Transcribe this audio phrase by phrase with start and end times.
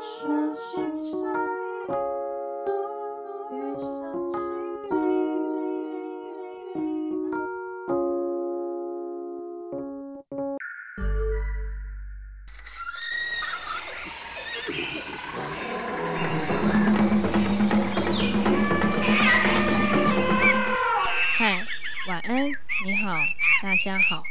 [0.00, 0.06] 嗨，
[22.06, 22.46] 晚安，
[22.84, 23.16] 你好，
[23.64, 24.22] 大家好，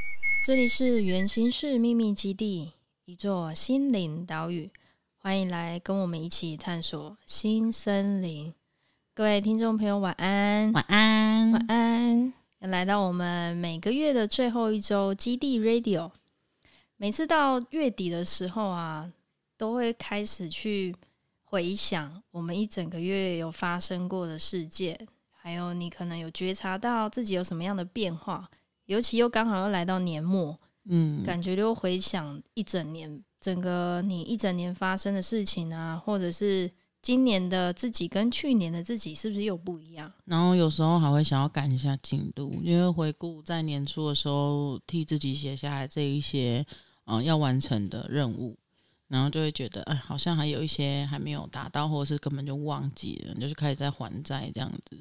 [0.46, 2.72] 这里是源形式秘密基地，
[3.04, 4.72] 一座心灵岛屿，
[5.28, 8.54] 欢迎来跟我们一起探索新森林。
[9.14, 12.33] 各位听众朋友，晚安，晚安，晚安。
[12.60, 16.11] 要来到我们每个月的最后一周，基地 Radio。
[16.96, 19.11] 每次到月底的时候啊，
[19.57, 20.96] 都会开始去
[21.44, 24.97] 回想我们一整个月有发生过的事件。
[25.30, 28.50] 还有，你可能有觉察到自己有什么样的变化，
[28.86, 36.69] 尤其又刚好又来到年末，嗯，感觉就回想一整年，整个你一整年发生的事情啊，或者是
[37.02, 40.11] 今年的自己跟去年的自己是不是又不一样？
[40.25, 46.66] 然后有时候还会想要赶一下进度，因为回顾在年初的时候替自己写下来这一些，
[47.05, 48.57] 嗯，要完成的任务。
[49.07, 54.97] 然后就会觉得，哎，好像还有一些还没有达到，或者是根本就忘记了，就是开始在还债这样子。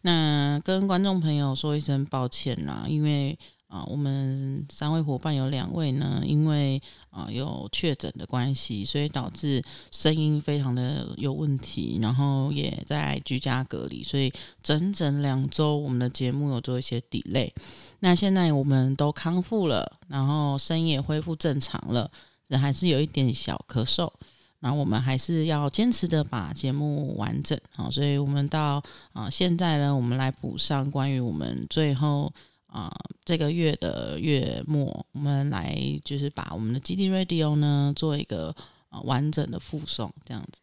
[0.00, 3.38] 那跟观众朋友说一声抱歉啦，因为
[3.74, 6.80] 啊、我们三位伙伴有两位呢，因为
[7.10, 17.50] 啊、有确诊的关系，所以导致声音非常的有问题，然后也在居家隔离，所以整整两周我们的节目有做一些 delay。
[17.98, 22.08] 那现在我们都康复了，然后声音也恢复正常了。
[22.46, 24.08] 人还是有一点小咳嗽，
[24.60, 28.80] 然后我们还是要坚持的把节目完整好，所以我们到
[29.12, 32.32] 啊、现在呢，我们来补上关于我们最后
[32.74, 32.92] 啊、
[33.24, 38.48] 这个月的月末，我们来就是把我们的基地 Radio 呢做一个
[38.88, 40.60] 啊、呃、完整的复诵，这样子。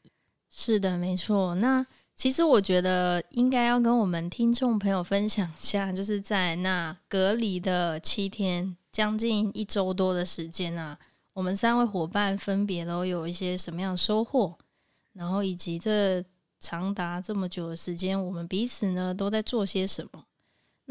[0.50, 1.56] 是的，没错。
[1.56, 11.00] 那其实我觉得应该要跟我们听众朋友分享一下，就是在那隔离的七天，将近一周多的时间啊。
[11.34, 14.58] 我们三位伙伴分别都有一些什么样的收获，
[15.14, 16.22] 然后以及这
[16.60, 20.26] 长达这么久的时间，我们彼此呢都在做些什么？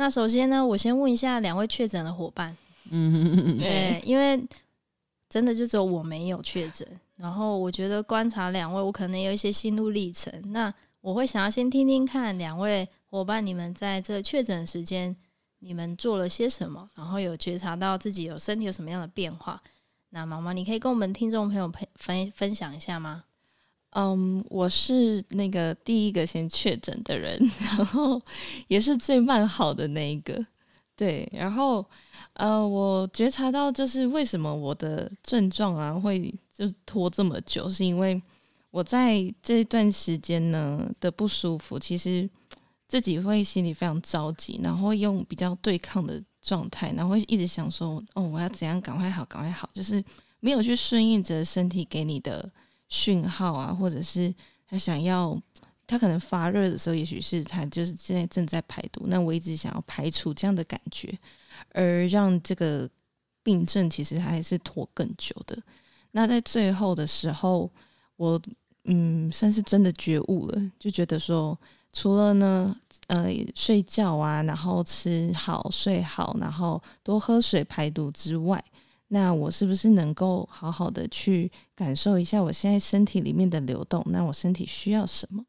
[0.01, 2.57] 那首先呢，我先问一下两位确诊的伙伴，
[2.89, 4.43] 嗯，对，因为
[5.29, 10.33] 真的就只有我没有确诊，然后我觉得观察两位，我可能有一些心路历程。
[10.53, 10.73] 那
[11.03, 15.15] 我会想要先听听看两位伙伴，你们在这确诊时间，
[15.59, 16.89] 你们做了些什么？
[16.95, 19.63] 然后有觉察到自己有身体有什么样的变化？
[20.09, 23.25] 那毛毛，你可以跟我们听众朋友分分分享一下吗？
[23.91, 28.21] 嗯，我是那个第一个先确诊的人， 然后
[28.69, 30.45] 也是最慢好的那一个。
[30.97, 31.85] 对，然后
[32.35, 38.21] 呃，我觉察到就是为什么我的症状啊会就拖这么久，是因为
[38.71, 42.29] 我在这段时间呢的不舒服，其实
[42.87, 46.23] 自己会心里非常着急，然后用比较对抗的。
[46.43, 50.03] 状态，然后会一直想说：“哦，我要怎样赶快好，赶快好。”就是
[50.41, 52.51] 没有去顺应着身体给你的
[52.91, 54.35] 讯号啊，或者是
[54.69, 55.41] 他想要，
[55.87, 59.07] 他可能发热的时候，也许是他就是现在正在排毒。
[59.07, 61.19] 那我一直想要排除这样的感觉，
[61.73, 62.87] 而让这个
[63.43, 65.57] 病症其实还是拖更久的。
[66.11, 67.73] 那在最后的时候，
[68.17, 68.39] 我
[68.85, 71.59] 嗯，算是真的觉悟了，就觉得说。
[71.93, 72.77] 除了呢，
[73.09, 78.65] 呃，睡觉啊，然后吃好睡好，然后多喝水排毒之外，
[79.13, 84.05] 那我是不是能够好好的去感受一下我现在身体里面的流动？
[84.07, 85.45] 那我身体需要什么？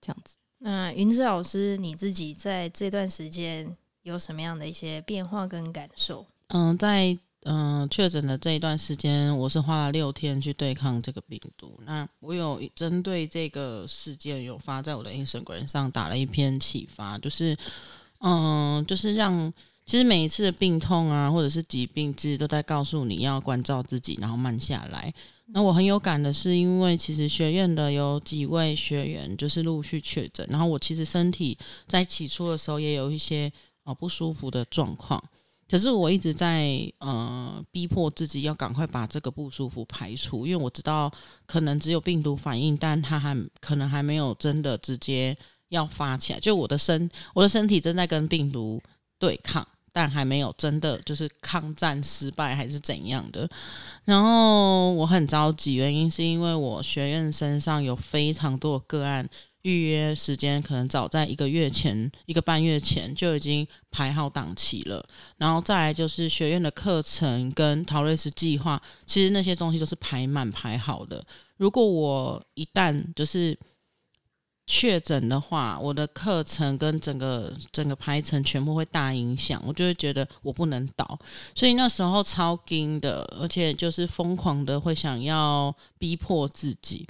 [0.00, 0.36] 这样子。
[0.58, 6.26] 那云子老师，你自己在这段时间有什么样的一些变化跟感受？
[6.48, 7.18] 嗯，在。
[7.44, 11.76] 嗯，确诊的这一段时间，我是花了六天去对抗这个病毒。
[11.84, 17.58] 那我有针对这个事件，有发在我的 Instagram 上打了一篇启发，就是，
[18.20, 19.52] 嗯，就是让
[19.92, 25.12] 其实每一次的病痛啊，或者是疾病，其实都在告诉你要关照自己，然后慢下来。
[25.48, 33.52] 那我很有感的是，因为其实学院的有几位学员就是陆续确诊，然后我其实身体在起初的时候也有一些
[33.84, 35.22] 呃不舒服的状况。
[35.68, 41.12] 可是我一直在呃逼迫自己要赶快把这个不舒服排除，因为我知道
[41.44, 45.36] 可能只有病毒反应，但它还可能还没有真的直接
[45.68, 46.40] 要发起来。
[46.40, 48.80] 就我的身我的身体正在跟病毒
[49.18, 53.48] 对抗，但还没有真的就是抗战失败还是怎样的。
[54.04, 59.28] 然后我很着急，原因是因为我学院身上有非常多个案。
[59.62, 65.06] 预约时间可能早在一个月前，一个半月前就已经排好档期了。
[65.36, 71.24] 然后再来就是学院的课程跟陶瑞斯计划，其实那些东西都是排满排好的。
[71.58, 73.56] 如果我一旦就是
[74.66, 81.18] 确诊的话，我的课程跟整个整个排程全部会大影响，我就会觉得我不能倒，
[81.54, 87.06] 所以那时候超惊的，而且就是疯狂的会想要逼迫自己。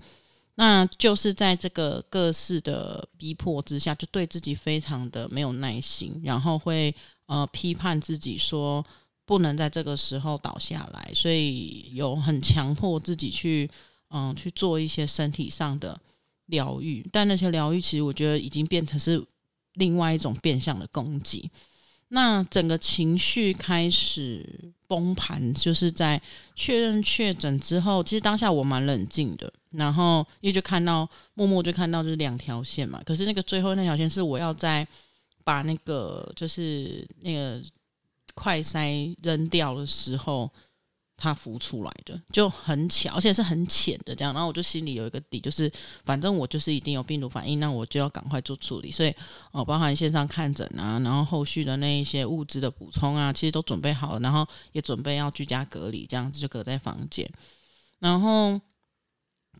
[0.55, 6.95] 那就是在这个各式的逼迫之下，就对自己非常的没有耐心，然后会
[7.27, 8.85] 呃批判自己说
[9.25, 13.71] 不能在这个时候倒下来，所以有很强迫自己去
[14.15, 15.99] 嗯、去做一些身体上的
[16.53, 19.21] 疗愈，但那些疗愈其实我觉得已经变成是
[19.75, 21.51] 另外一种变相的攻击。
[22.09, 24.47] 那整个情绪开始
[24.87, 26.21] 崩盘，就是在
[26.55, 28.03] 确认确诊之后。
[28.03, 33.03] 其实当下我蛮冷静的，然后因为就看到默默就看到就是两条线嘛。
[33.07, 34.87] 可是那个最后那条线是我要在
[35.43, 37.63] 把那个就是那个
[38.35, 40.49] 快塞扔掉的时候。
[41.23, 45.71] 它浮出来的就很巧，而且是很浅的这样，然后我就心里有一个底，就是
[46.05, 48.91] 反正我就是一定有病毒反应，那我就要赶快做处理。
[48.91, 49.15] 所以
[49.53, 57.31] 哦，包含线上看诊啊，然后后续的那一些物资的补充啊，其实都准备好了，然后也准备要居家隔离，这样子就隔在房间，
[58.01, 58.61] 然后。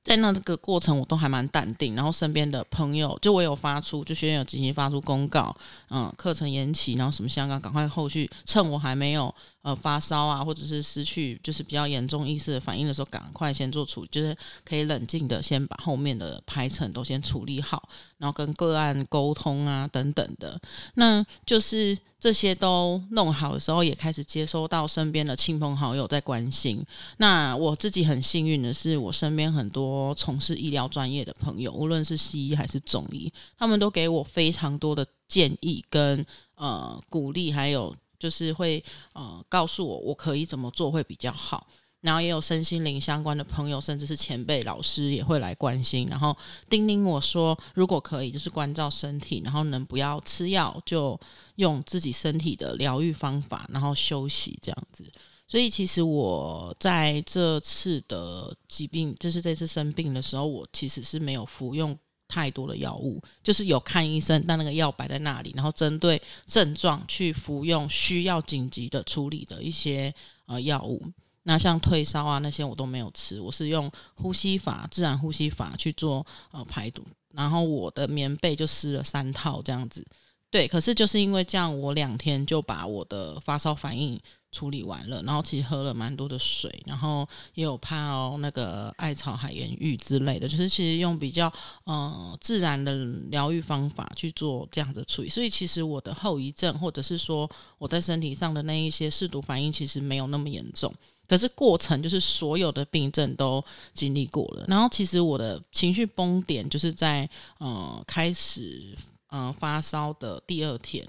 [0.05, 1.95] 在那个过程，我都还蛮淡定。
[1.95, 5.57] 然后身边的朋友，就我有发出，就学院有进行发出公告，
[5.91, 9.33] 嗯，课程延期，然后什么香港赶快后续，趁我还没有
[9.63, 17.89] 呃发烧啊，或者是失去就是比较严重意识的反应的时候，赶快先做处理，就是可以冷静的先把后面的排程都先处理好，
[18.19, 20.61] 然后跟个案沟通啊等等的，
[20.95, 21.99] 那就是。
[22.23, 26.81] 这些都弄好的时候，也开始接收到身边的亲朋好友在关心。
[27.17, 36.25] 那我自己很幸运的是，我身边很多从事医疗专业的朋友，无论是西医还是中医，他们都给我非常多的建议跟
[36.55, 38.83] 呃鼓励，还有就是会
[39.15, 41.67] 呃告诉我我可以怎么做会比较好。
[42.03, 46.37] 然后也有身心灵相关的朋友，甚至是前辈老师也会来关心，然后
[46.69, 51.19] 叮咛我说，如果可以，就是关照身体，然后能不要吃药，就
[51.57, 55.09] 用自己身体的疗愈方法，然后休息这样子。
[55.47, 61.97] 所以其实我在这次的疾病，就是这次生病的时候，我其实是没有服用
[62.33, 70.13] 太多的药物，就是有看医生，但那个药摆在那里，然后针对症状去服用需要紧急的处理的一些
[70.47, 71.03] 呃药物。
[71.43, 80.03] 那像退烧啊那些我都没有吃，我是用呼吸法、自然呼吸法去做呃排毒，然后我的棉被就湿了三套这样子。
[80.51, 84.19] 对，可是就是因为这样，我两天就把我的发烧反应
[84.53, 91.53] 处理完了，然后其实喝了蛮多的水，然后也有泡那个艾草海盐浴之类的，就是其实用比较
[91.85, 92.95] 呃自然的
[93.31, 100.95] 疗愈方法去做这样的处理，所以其实我的后遗症或者是说我在身体上的那一些试毒反应其实没有那么严重。
[101.27, 103.65] 可是过程就是所有的病症都
[103.95, 107.27] 经历过了，然后其实我的情绪崩点就是在
[107.57, 108.95] 呃开始
[109.29, 111.07] 呃发烧的第二天，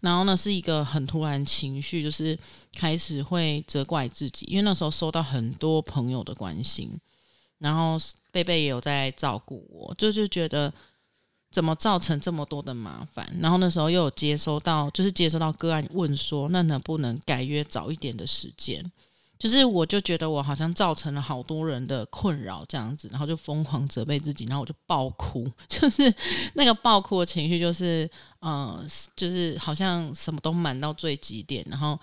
[0.00, 2.38] 然后呢是一个很突然情绪，就是
[2.72, 6.98] 开始会责怪自己，因为那时候收到很多朋友的关心，
[7.58, 7.98] 然后
[8.30, 10.72] 贝贝也有在照顾我，就就觉得
[11.50, 18.90] 怎么造成这么多的麻烦，然后那时候又有接收到，就是接收到个案问说，那能不能改约早一点的时间？
[19.40, 26.14] 就是我就觉得我好像造成了好多人的困扰这样子，然后就疯狂责备自己，然后我就爆哭， 就是
[26.52, 28.08] 那个爆哭的情绪，就是
[28.42, 28.86] 嗯，
[29.16, 31.98] 就是好像什么都满到最极点，然后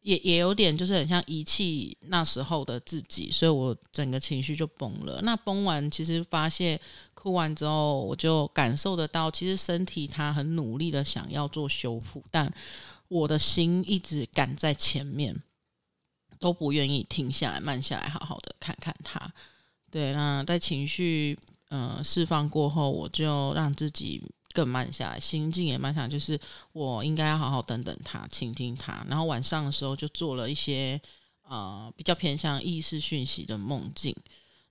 [0.00, 5.20] 也也有点就是很像遗弃那时候的自己，所以我整个情绪就崩了。
[5.22, 6.80] 那崩完，其实发泄
[7.12, 12.50] 哭完之后，我就感受得到，其实身体它很努力的想要做修复，但
[13.08, 15.38] 我的心一直赶在前面。
[16.38, 19.32] 都不愿意停下来，慢下来，好好的看看他。
[19.90, 26.08] 对，那在情绪呃释放过后，我就让自己更慢下来，心境也慢下来。
[26.08, 26.38] 就是
[26.72, 29.04] 我应该要好好等等他，倾听他。
[29.08, 31.00] 然后晚上的时候就做了一些
[31.42, 34.14] 呃比较偏向意识讯息的梦境，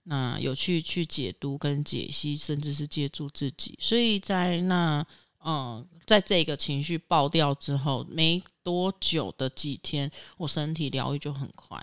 [0.03, 3.77] 那有去去解读跟解析，甚至是接住自己。
[3.81, 5.05] 所以在那。
[5.47, 11.81] 嗯，在这个情绪爆掉之后，没多久的几天，我身体疗愈就很快，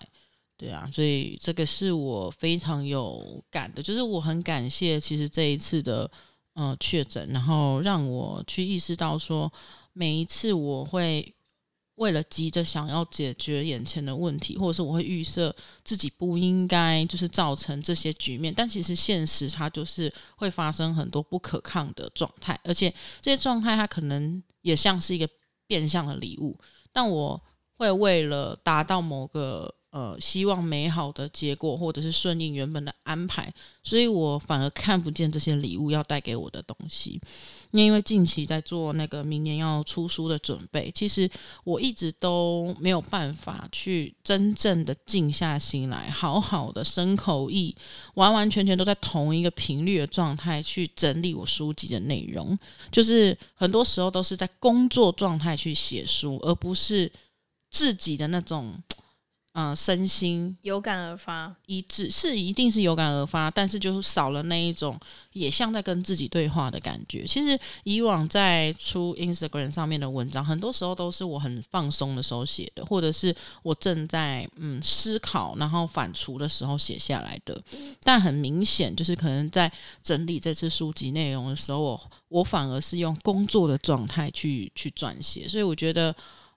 [0.58, 6.10] 对啊，所以这个是我非常有感的，就是我很感谢，其实这一次的
[6.52, 9.50] 呃确诊，然后让我去意识到说，
[9.94, 11.33] 每一次我会。
[11.96, 25.28] 为了急着想要解决眼前的问题，或者是我会预设自己不应该就是造成这些局面，但其实现实它就是会发生很多不可抗的状态，而且这些状态它可能也像是一个
[25.66, 26.58] 变相的礼物，
[26.92, 27.40] 但我
[27.76, 37.20] 会为了达到某个呃希望美好的结果，或者是顺应原本的安排，所以我反而看不见这些礼物要带给我的东西。
[37.70, 41.30] 那因为近期在做那个明年要出书的准备，其实
[41.62, 47.72] 我一直都没有办法去真正的静下心来，好好的深口意，
[48.14, 52.58] 完完全全都在同一个频率的状态去整理我书籍的内容。
[52.90, 57.12] 就是很多时候都是在工作状态去写书，而不是
[57.70, 58.74] 自己的那种。
[59.54, 64.98] 嗯、呃，身心有感而发，一致是一定是有感而发，但是就是少了那一种
[65.32, 67.24] 也像在跟自己对话的感觉。
[67.24, 73.32] 其实以往在出 Instagram 上面的文章，很多时候都是我很放松的时候写的，或者是
[73.62, 77.62] 我正在嗯思考，然后反刍的时候写下来的。
[78.02, 79.70] 但很明显，就是可能在
[80.02, 86.12] 整理这次书籍内容的时候，我我反而是用工作的状态去去撰写，所以我觉得。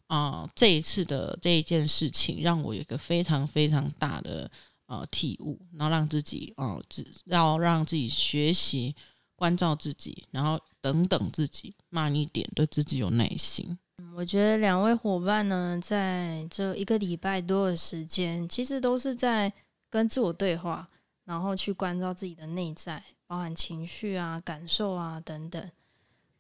[0.08, 4.50] 啊、这一次的这一件事情让我有一个非常非常大的
[4.88, 8.96] 呃体悟，然后让自己哦，只、要让自己学习
[9.36, 13.78] 关照自己，然后等等自己慢一点，对自己有耐心。
[14.16, 19.52] 我觉得两位伙伴呢，在这一个礼拜多的时间，其实都是在
[19.90, 20.88] 跟自我对话，
[21.26, 25.70] 然后去关照自己的内在，包含情绪啊、感受啊等等。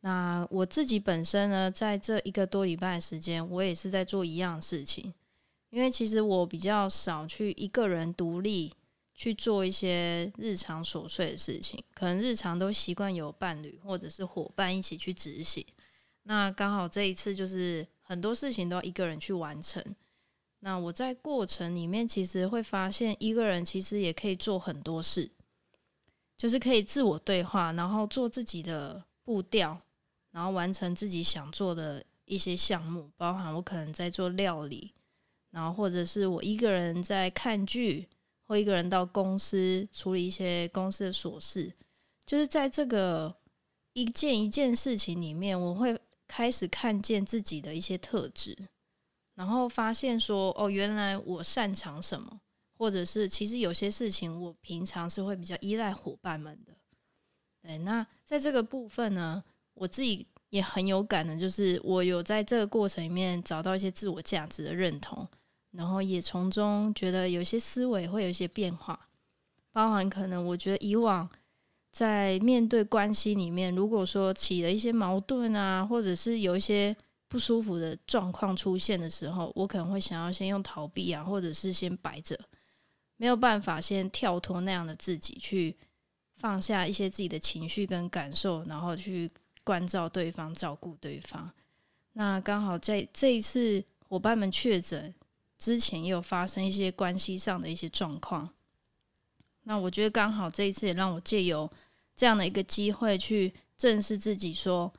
[0.07, 5.13] 那我自己本身呢，在这一个多礼拜的时间，我也是在做一样事情。
[5.69, 8.73] 因为其实我比较少去一个人独立
[9.13, 15.65] 去做一些日常琐碎的事情，可能日常都习惯有伴侣或者是伙伴一起去执行。
[16.23, 19.83] 那刚好这一次就是很多事情都要一个人去完成。
[20.61, 25.29] 那我在过程里面其实会发现，一个人其实也可以做很多事，
[26.37, 29.81] 就是可以自我对话，然后做自己的步调。
[30.37, 34.93] 然后完成自己想做的一些项目，包含我可能在做料理，
[35.49, 38.07] 然后或者是我一个人在看剧，
[38.43, 41.73] 或一个人到公司处理一些公司的琐事，
[42.23, 43.35] 就是在这个
[43.93, 48.55] 一件一件事情里面，我会开始看见自己的一些特质，
[49.33, 52.39] 然后发现说，哦，原来我擅长什么，
[52.77, 56.73] 或者是其实有些事情我平常是会比较依赖伙伴们的。
[57.63, 59.43] 对，那在这个部分呢，
[59.77, 65.27] 我自己也很有感的，就是我有在这个过程里面找到一些自我价值的认同，
[65.71, 69.07] 然后也从中觉得有些思维会有一些变化，
[69.71, 71.29] 包含可能我觉得以往
[71.91, 76.95] 在面对关系里面，如果说起了一些矛盾啊，或者是有一些
[77.27, 82.39] 不舒服的状况出现的时候，我可能会想要先用逃避啊，或者是先摆着，
[83.17, 85.75] 没有办法先跳脱那样的自己，去
[86.37, 89.29] 放下一些自己的情绪跟感受，然后去。
[89.67, 91.51] 关照对方，照顾对方。
[92.13, 95.13] 那刚好在这一次伙伴们确诊
[95.57, 98.49] 之前，也有发生一些关系上的一些状况。
[99.63, 101.69] 那我觉得刚好这一次也让我借由
[102.15, 104.89] 这样的一个机会去正视自己，说，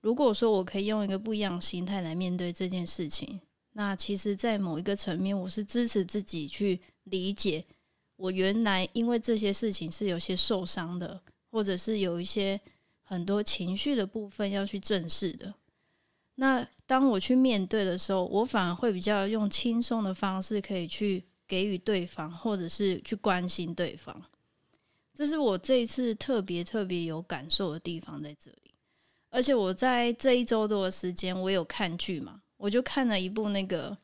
[0.00, 3.40] 如果说我可以用一个不一样的心态来面对这件事情，
[3.74, 7.64] 那其实，在某一个层面，我是支持自己去理解，
[8.16, 11.20] 我原来因为这些事情是有些受伤的，
[11.52, 12.60] 或者是有一些。
[13.08, 15.54] 很多情绪的部分要去正视的。
[16.34, 24.20] 那当我去面对的时候，我反而会比较用轻松的方式，可以去给予对方，或者是去关心对方。
[25.14, 28.74] 这是我这一次特别特别有感受的地方在这里。
[29.30, 33.96] 而且我在这一周多的时间，我有看剧嘛，我就看了一部那个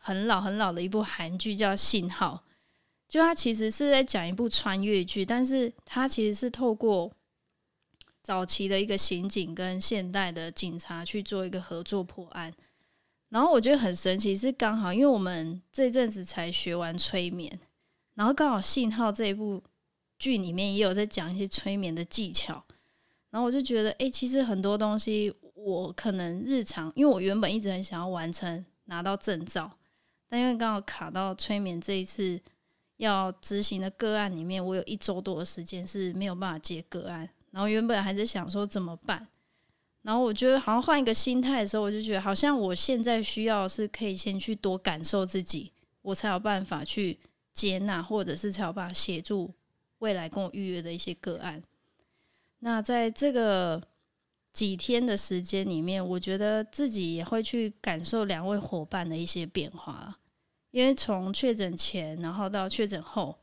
[0.00, 2.42] 很老很老的一部韩剧，叫《信号》。
[3.08, 7.12] 就它其实是在讲一部穿越剧，但是它其实是透过。
[8.28, 12.52] 早期的一个刑警跟现代的警察去做一个合作破案，
[13.30, 17.58] 然后我觉得很神奇，是刚好因为我们这阵子才学完催眠，
[18.16, 19.62] 然后刚好《信号》这一部
[20.18, 22.62] 剧里面也有在讲一些催眠的技巧，
[23.30, 29.72] 然后我就觉得，哎，其实很多东西我可能日常，因为我原本一直很想要完成拿到证照，
[30.28, 32.38] 但因为刚好卡到催眠这一次
[32.98, 37.30] 要执行的个案里面，我有一周多的时间是没有办法接个案。
[37.58, 39.26] 然后原本还在想说怎么办，
[40.02, 45.72] 然后我觉得好像换一个心态的时候，我就觉得好像我现在需要是可以先去多感受自己，
[46.02, 47.18] 我才有办法去
[47.52, 49.52] 接纳，或者是才有办法协助
[49.98, 51.60] 未来跟我预约的一些个案。
[52.60, 53.82] 那在这个
[54.52, 60.16] 几天的时间里面，我觉得自己也会去感受两位伙伴的一些变化，
[60.70, 63.36] 因为从确诊前，然后到确诊后，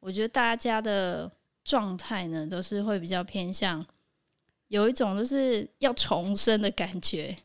[0.00, 1.30] 我觉得大家的。
[1.64, 3.84] 状态呢，都是会比较偏向
[4.68, 7.36] 有一种就是要重生的感觉，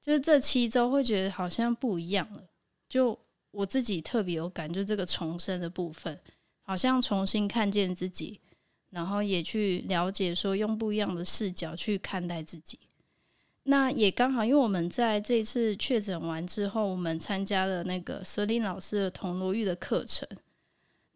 [0.00, 2.42] 就是这七周会觉得好像不一样了，
[2.88, 3.18] 就
[3.50, 6.18] 我自己特别有感，就这个重生的部分，
[6.62, 8.40] 好像重新看见自己，
[8.90, 12.78] 然后也去了解说用不一样的视角去看待自己。
[13.64, 20.26] 那也刚好，因为我们在这次确诊完之后，我们参加了那个瑟琳老师的铜锣玉的课程。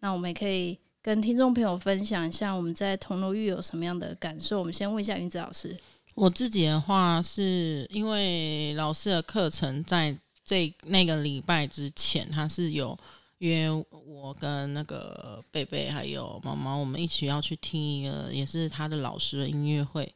[0.00, 4.61] 那我们也可以跟听众朋友分享一下我们在铜锣浴有什么样的感受。
[4.61, 5.76] 我们先问一下云子老师。
[6.14, 12.97] 我自己的话，是因为老师的课程在这那个礼拜之前，他是有
[13.38, 20.14] 约我跟那个贝贝还有毛毛，我们一起要去听一个也是他的老师的音乐会。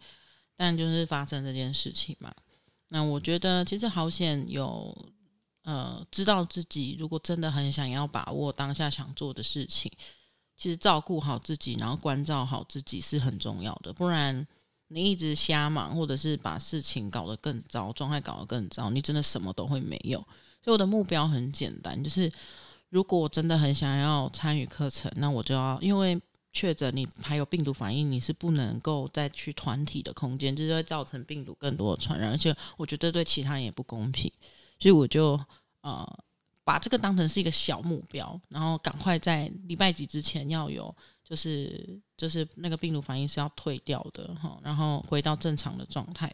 [0.56, 2.32] 但就是发生这件事情嘛，
[2.88, 4.96] 那我觉得其实好险有
[5.64, 9.92] 呃知道自己如果真的很想要把握当下想做的事情，
[10.56, 13.92] 其实照顾好自己，然后关照好自己是很重要的。
[13.92, 14.46] 不然
[14.88, 20.18] 你一直瞎忙，或者是把事情搞得更糟，状态搞得更糟，你真的什么都会没有。
[20.62, 22.32] 所以我的目标很简单，就是
[22.88, 26.20] 如果我真的很想要参与课程，那我就要因为。
[26.52, 34.32] 确诊你还有病毒反应，你是不能够再去团体的空间，就是会造成病毒更多的传染，而且我觉得对其他人也不公平，
[34.78, 35.38] 所以我就
[35.82, 36.18] 呃
[36.66, 40.92] 把这个当成是一个小目标，然后赶快在礼拜几之前要有，
[41.24, 46.26] 就是就是那个病毒反应是要退掉的哈，然后回到正常的状态，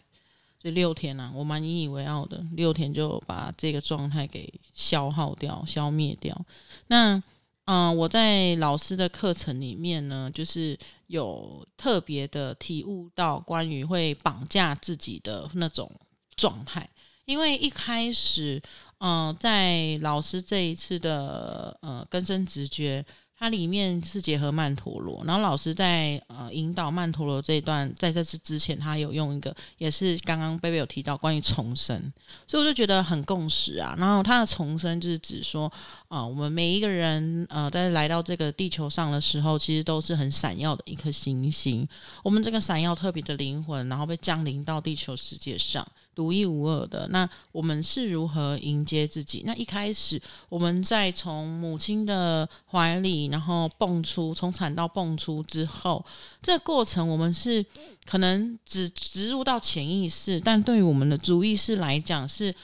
[0.59, 6.45] 所以六天呢、我蛮引以为傲的，六天就把这个状态给消耗掉、消灭掉，
[6.87, 7.23] 那。
[7.67, 15.89] 嗯，我在老师的课程里面呢，就是有特别的体悟到关于会绑架自己的那种
[16.35, 16.91] 状态，
[17.25, 18.61] 因为一开始，
[19.05, 23.05] 嗯，在老师这一次的呃更深直觉。
[23.35, 32.01] 它里面是结合曼陀罗，然后老师在呃引导曼陀罗这一段，在这次之前，他有用一个，也是刚刚贝贝有提到关于重生，
[32.47, 33.97] 所以我就觉得很共识啊。
[33.99, 35.69] 然后他的重生就是指说，
[36.07, 41.85] 啊、我们每一个人呃在来到这个地球上的时候，其实都是很闪耀的一颗星星，
[42.23, 45.85] 我们这个闪耀特别的灵魂，然后被降临到地球世界上。
[46.15, 49.43] 独一无二的，那我们是如何迎接自己？
[49.47, 56.05] 那一开始我们在从母亲的怀里，然后蹦出，从产道蹦出之后，
[56.43, 57.65] 这个过程我们是
[58.05, 62.55] 可能只植入到潜意识，但对于我们的主意识来讲是。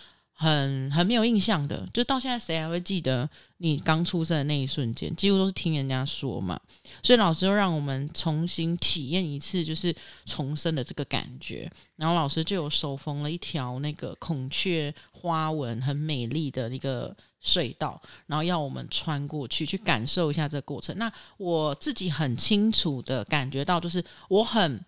[0.40, 5.12] 很很没有印象的，就到现在谁还会记得你刚出生的那一瞬间？
[5.16, 6.59] 几乎都是听人家说嘛。
[7.03, 9.92] 所以老师又让我们重新体验一次，就是
[10.24, 11.68] 重生的这个感觉。
[11.96, 20.96] 然后老师就有手缝了一条那个孔雀花纹很美丽的一个隧道，然后要我们穿过去，去感受一下这个过程。
[20.96, 24.81] 那我自己很清楚的感觉到，就是我很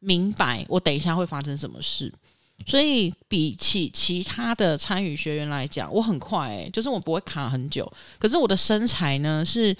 [0.00, 2.12] 明白我等一下会发生什么事。
[2.66, 7.90] 所以比起其他的参与学员来讲，我很快诶、欸，就是我不会卡很久。
[8.18, 9.76] 可是我的身材呢，是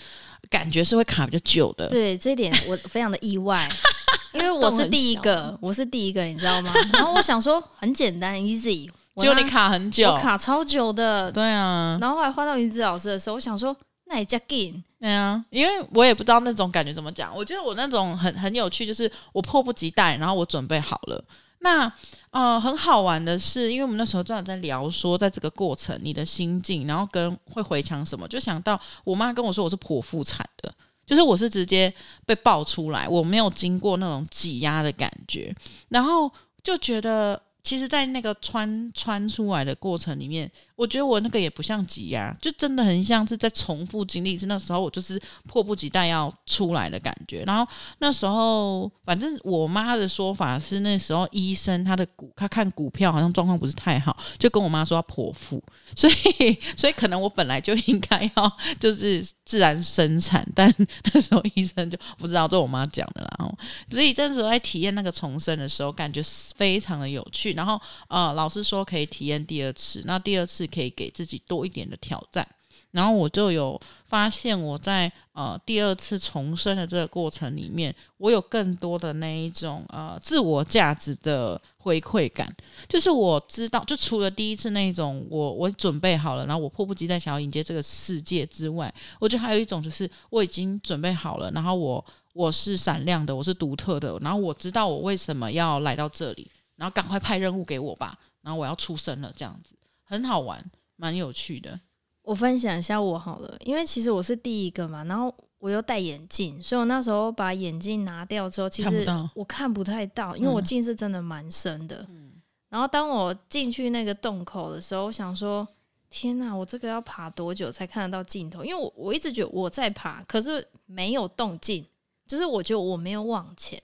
[0.51, 1.89] 感觉是会卡比较久的。
[1.89, 3.69] 对，这一点我非常的意外，
[4.35, 6.73] 因为我是第一个，我是第一个，你知道吗？
[6.95, 11.31] 然后我想说很简单，easy，结果你卡很久，我卡超久的。
[11.33, 14.83] 对啊，然后后来换到云子老师的时候，我想说那也加紧。
[15.01, 17.35] 对啊，因为我也不知道那种感觉怎么讲。
[17.35, 21.25] 我觉得我那种很很有趣，就是我迫不及待，然后我准备好了。
[21.63, 21.93] 那
[22.31, 30.75] 呃很好玩的是，因为我们那时候正好在聊说，在这个过程你的心境，然后跟会回想什么，就想到我妈跟我说我是剖腹产的，
[31.07, 31.93] 就是我是直接
[32.27, 35.55] 被抱出来，我没有经过那种挤压的感觉，
[35.89, 36.31] 然后
[36.63, 37.41] 就觉得。
[37.65, 40.51] 其实，在那个穿穿出来的过程里面，
[40.83, 44.47] 我觉得我那个也不像挤压，就真的很像是在重复经历一次。
[44.47, 47.45] 那时候我就是迫不及待要出来的感觉。
[47.47, 47.65] 然后
[47.99, 55.63] 那时候，反正我妈的说法是，那时候医生他的股，他看股票好像状况不是太好，就跟我妈说要剖腹。
[55.95, 60.75] 所以， 所以可能我本来就应该要就是自然生产，但
[61.15, 63.55] 那时候医生就不知道，这我妈讲的啦。
[63.89, 66.21] 所以，这时候在体验那个重生的时候，感觉
[66.57, 67.53] 非常的有趣。
[67.53, 72.47] 然后，呃，老师说可以体验第二次，那第二次可以给自己多一点的挑战。
[72.91, 82.55] 然后我就有发现，我在呃第二次重生的这个过程里面，我有更多的那一种呃自我价值的回馈感。
[82.87, 92.05] 就是我知道，就除了第一次那种我我准备好了，然后我迫不及待想要迎接这个世界之外，我觉得还有一种就是我已经准备好了，然后我
[92.35, 96.51] 我是闪亮的，我是独特的，然后我知道我为什么要来到这里。
[96.77, 99.75] 然后赶快派任务给我吧，然后我要出生了，这样子
[100.13, 100.63] 很好玩，
[100.97, 101.81] 蛮有趣的。
[102.21, 112.05] 我分享一下我好了，因为其实我是第一个嘛，然后我又戴眼镜，所以我那时候把眼镜拿掉之后，其实我看不太到，因为我近视真的蛮深的。
[112.11, 112.31] 嗯。
[112.69, 115.67] 然后当我进去那个洞口的时候，我想说，
[116.11, 118.63] 天哪，我这个要爬多久才看得到尽头？
[118.63, 121.83] 因为我我一直觉得我在爬，可是没有动静，
[122.27, 123.83] 就是我觉得我没有往前。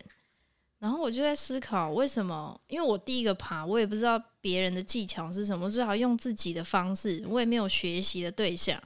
[0.79, 2.61] 然后我就在思考为什么？
[2.69, 8.81] 因为我第一个爬，我也不知道别人的技巧是什么，最好用自己的方式，我也没有学习的对象，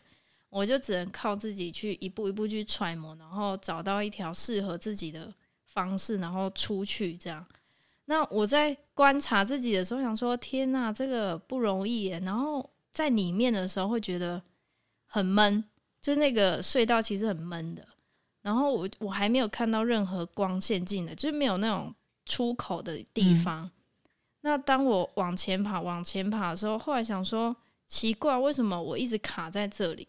[0.49, 5.31] 我就只能靠自己去一步一步去揣摩，然后找到一条适合自己的
[5.65, 7.45] 方式，然后出去这样。
[8.07, 12.21] 那我在观察自己的时候，想说：天哪，这个不容易耶。
[12.25, 14.43] 然后在里面的时候，会觉得
[15.07, 15.63] 很闷，
[16.01, 17.87] 就那个隧道其实很闷的。
[18.43, 21.95] 然后我我还没有看到任何光线进来，就是没有那种
[22.27, 23.65] 出口的地方。
[23.65, 23.71] 嗯。
[24.43, 27.55] 那当我往前跑，往前跑的时候，后来想说，
[27.87, 30.09] 奇怪，为什么我一直卡在这里？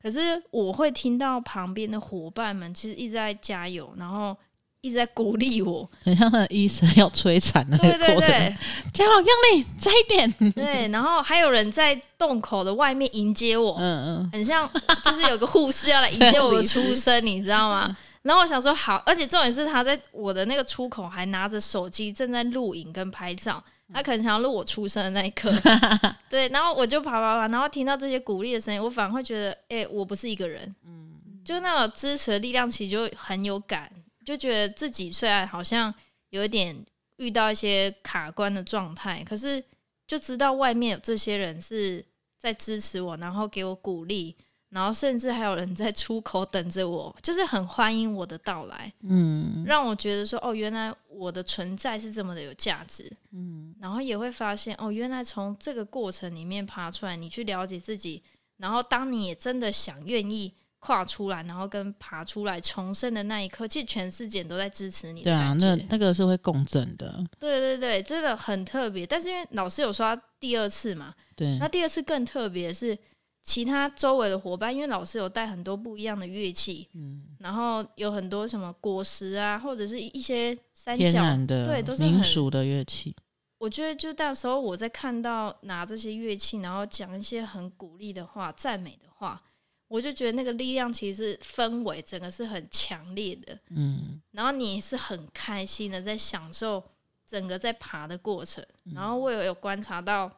[0.00, 4.36] 可是我会听到旁边的伙伴们其实一直在加油，然后
[4.84, 8.56] 一直在鼓励我，很像那医生要摧残的那个过程。
[8.92, 10.52] 加好用力，再一点。
[10.52, 14.70] 对，然后还有人在洞口的外面迎接我，嗯嗯，很像
[15.02, 17.96] 就是有个护士要来迎接我的出生，你知道吗？
[18.20, 25.50] 然后我想说好，而且重点是他在我的那个出口还拿着手机正在录影跟拍照，他可能想要录我出生的那一刻。
[26.28, 33.90] 对，然后我就跑跑跑，然后听到这些鼓励的声音，我反而会觉得，哎、欸，我不是一个人，嗯，就那种支持的力量，其实就很有感。
[34.24, 35.92] 就觉得自己虽然好像
[36.30, 36.84] 有一点
[37.18, 39.62] 遇到一些卡关的状态，可是
[40.06, 42.04] 就知道外面有这些人是
[42.38, 44.34] 在支持我，然后给我鼓励，
[44.70, 48.92] 然后甚至还有人在出口等着我，就是很欢迎我的到来。
[49.02, 53.10] 嗯，让我觉得说，哦，原来我的存在是这么的有价值。
[53.32, 58.22] 嗯，然后也会发现，哦，原来从这个过程里面爬出来，你去了解自己，
[58.56, 60.52] 然后当你也真的想愿意。
[60.84, 65.22] 跨出来，然后跟爬出来重生的那一刻，其实全世界都在支持你。
[65.22, 67.24] 对啊，那那个是会共振的。
[67.40, 69.06] 对对对，真的很特别。
[69.06, 72.98] 但是因为老师有说第二次嘛，对，那第二次更特别是
[73.42, 83.16] 其他周围的伙伴，因为老师有带很多不一样的乐器，嗯，然后有很多什么果实啊，或者是一些三角的，对，都是民俗的乐器。
[83.56, 89.40] 我觉得就那时候我在看到拿这些乐器，然后讲一些很鼓励的话、赞美的话。
[89.88, 96.82] 我就觉得那个力量其实氛围整个是很强烈的，嗯，然后你是很开心的在享受
[97.26, 100.30] 整个在爬的过程，然后我也有观察到，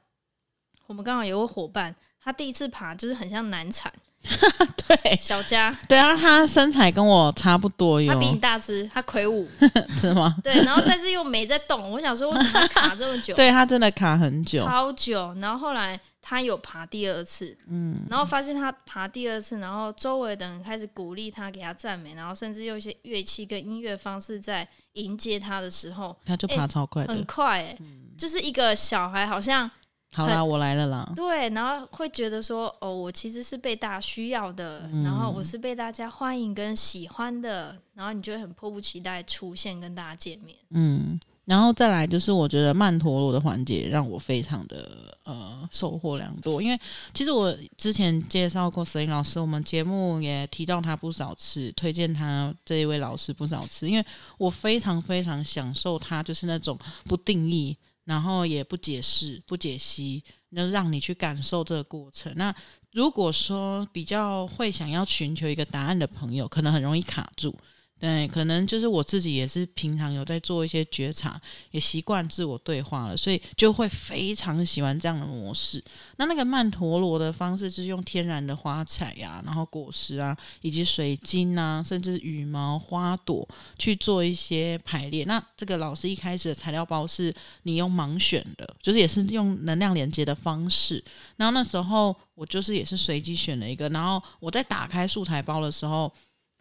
[0.87, 3.93] 我们刚好有个伙伴，他第一次爬就是很像难产。
[4.87, 9.49] 对，小佳，对啊，他身材跟我差不多哟，他比你大只，他魁梧，
[9.99, 10.37] 是吗？
[10.43, 13.35] 对，然后但是又没在动，我想说 为什么他卡这么久？
[13.35, 15.35] 对，他真的卡很久，超久。
[15.41, 27.79] 然后后来他有爬第二次，嗯，然后发现他爬第二次，然后周围的人开始鼓励他，给他赞美，然后甚至用一些乐器跟音乐方式在迎接他的时候，他就爬超快，很快，哎，
[28.17, 29.71] 就是一个小孩好像。
[30.15, 31.13] 好啦，我来了啦。
[31.15, 40.57] 对，然后会觉得说，哦，我其实是被大家需要的，嗯，然后我是被大家欢迎跟喜欢的，然后你就会很迫不及待出现跟大家见面。
[40.71, 46.81] 嗯，然后再来就是我觉得曼陀罗的环节让我非常的呃收获良多，因为
[47.13, 54.07] 其实我之前介绍过 Selina 老师，我们节目也提到他不少次，推荐他这一位老师不少次，因为
[54.39, 57.77] 我非常非常享受他就是那种不定义。
[58.07, 62.33] 然后也不解释、不解析，能让你去感受这个过程。
[62.37, 62.55] 那
[62.93, 67.55] 如果说比较会想要寻求一个答案的朋友，可能很容易卡住。
[67.99, 75.83] 对，可能就是我自己也是平常有在做一些觉察，也习惯自我对话了，所以就会非常喜欢这样的模式。
[76.19, 85.25] 那那个曼陀罗的方式是用天然的花材呀、然后果实啊，以及水晶啊，甚至羽毛、花朵去做一些排列。
[85.25, 91.03] 那这个老师一开始的材料包是你用盲选的，就是也是用能量连接的方式。
[91.37, 96.13] 然后那时候我就是也是随机选了一个，然后我在打开素材包的时候。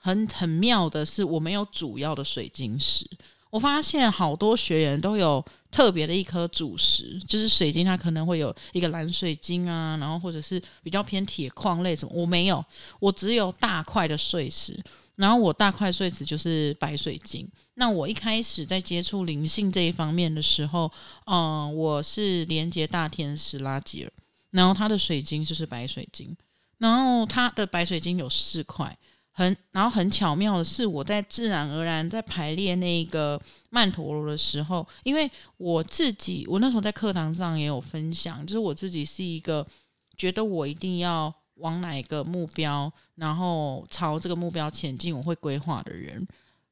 [0.06, 3.10] 很很妙的是，我没有主要的水晶石。
[3.50, 12.12] 我发现好多学员都有特别的一颗主石，就是水晶，它可能会有一个蓝水晶啊，然后或者是比较偏铁矿类什么。
[12.14, 12.64] 我没有，
[13.00, 14.80] 我只有大块的碎石。
[15.16, 17.50] 然后我大块碎石就是白水晶。
[17.74, 20.92] 那我一开始在接触灵性这一方面的时候，
[21.26, 24.12] 嗯，我是连接大天使拉吉尔，
[24.52, 26.38] 然后它的水晶就是白水晶，
[26.78, 28.96] 然后它的白水晶有四块。
[29.38, 39.68] 很，然后很巧妙的是，我在自然而然在排列那个曼陀罗的时候，因为我自己，我那时候在课堂上也有分享，就是我自己是一个
[40.16, 46.26] 觉得我一定要往哪一个目标，然后朝这个目标前进，我会规划的人。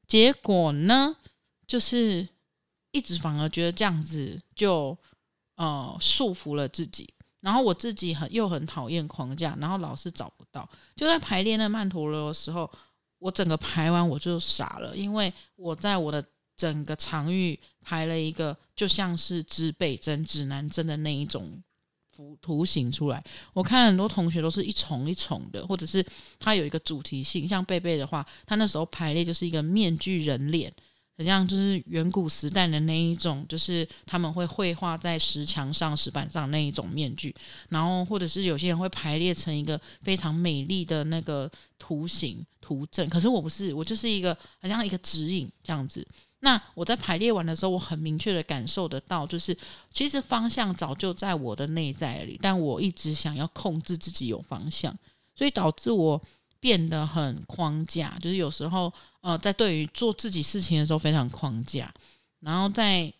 [0.06, 1.14] 结果呢，
[1.66, 2.26] 就是
[2.92, 4.96] 一直反而觉得这样子就
[5.56, 7.12] 呃束缚了自己。
[7.40, 10.66] 然后我自己很又很讨厌框架，然后老是找不到。
[10.94, 12.70] 就在排练那曼陀罗的时候，
[13.18, 16.24] 我整个排完我就傻了，因为我在我的
[16.56, 21.60] 整个场域排了一个就像是指北针、指南针的那一种
[22.14, 23.22] 图图形出来。
[23.52, 26.04] 我看很多同学都是一重一重的，或者是
[26.38, 30.72] 他有一个主题性，像贝贝的话，他那时候排列就是一个面具人脸。
[31.16, 37.32] 很像就是远古时代的那一种，就是他们会绘画在石墙上、石板上那一种面具，
[37.68, 41.48] 然后或者是有些人会排列成一个非常美丽的那个
[41.78, 43.08] 图形图阵。
[43.08, 46.04] 可是我不是，我就是一个好像一个指引这样子。
[46.40, 49.56] 那我在排列完的时候，我很明确的感受得到，就是
[49.92, 54.92] 其实方向早就在我的内在里，但我一直想要控制自己有方向，
[55.36, 56.20] 所以导致我
[56.58, 58.92] 变得很框架，就是有时候。
[59.24, 61.90] 呃，在对于做自己事情的时候非常框架，
[62.40, 63.10] 然后在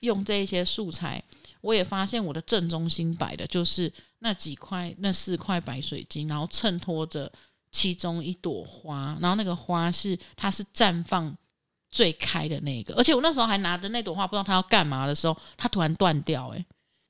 [0.00, 1.22] 用这一些素材，
[1.60, 7.32] 我也发现我的正中心摆的就是那几块那四块白水晶，然后衬托着
[7.70, 11.32] 其中一朵花，然后那个花是它是绽放
[11.90, 16.66] 最开的那个，而且我那时候还拿着那朵花，不知道它要干嘛的时候，它突然断掉，欸，诶，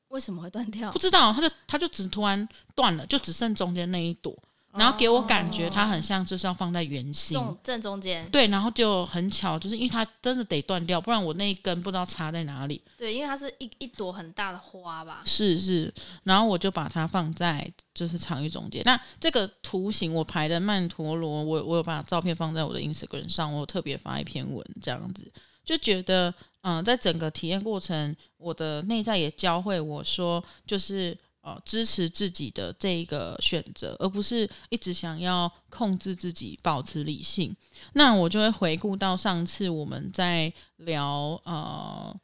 [0.09, 0.93] 为什么会断掉？
[0.93, 4.37] 不知道，它就它就只突然断了，就只剩中间那一朵。
[4.73, 8.27] 然后给我感觉，它很像就是要放在圆形正正中间。
[8.31, 12.81] 对，然后就很巧，就是因为它真的得断掉，不然我那一根不知道插在哪里。
[12.97, 15.23] 对，因为它是一一朵很大的花吧。
[15.27, 15.93] 是是，
[16.25, 18.83] 然后我就把它放在就是场域中间。
[18.85, 25.31] 那这个图形我排的曼陀罗，我我有把照片放在我的 Instagram 上，我有特别发一篇文这样子，
[25.65, 26.33] 就觉得
[26.63, 31.17] 嗯，在整个体验过程，我的内在也教会我说，就是。
[31.43, 37.55] 哦，支持自己的这一个选择，而不是一直想要控制自己，保持理性。
[37.93, 42.17] 那我就会回顾到上次我们在聊呃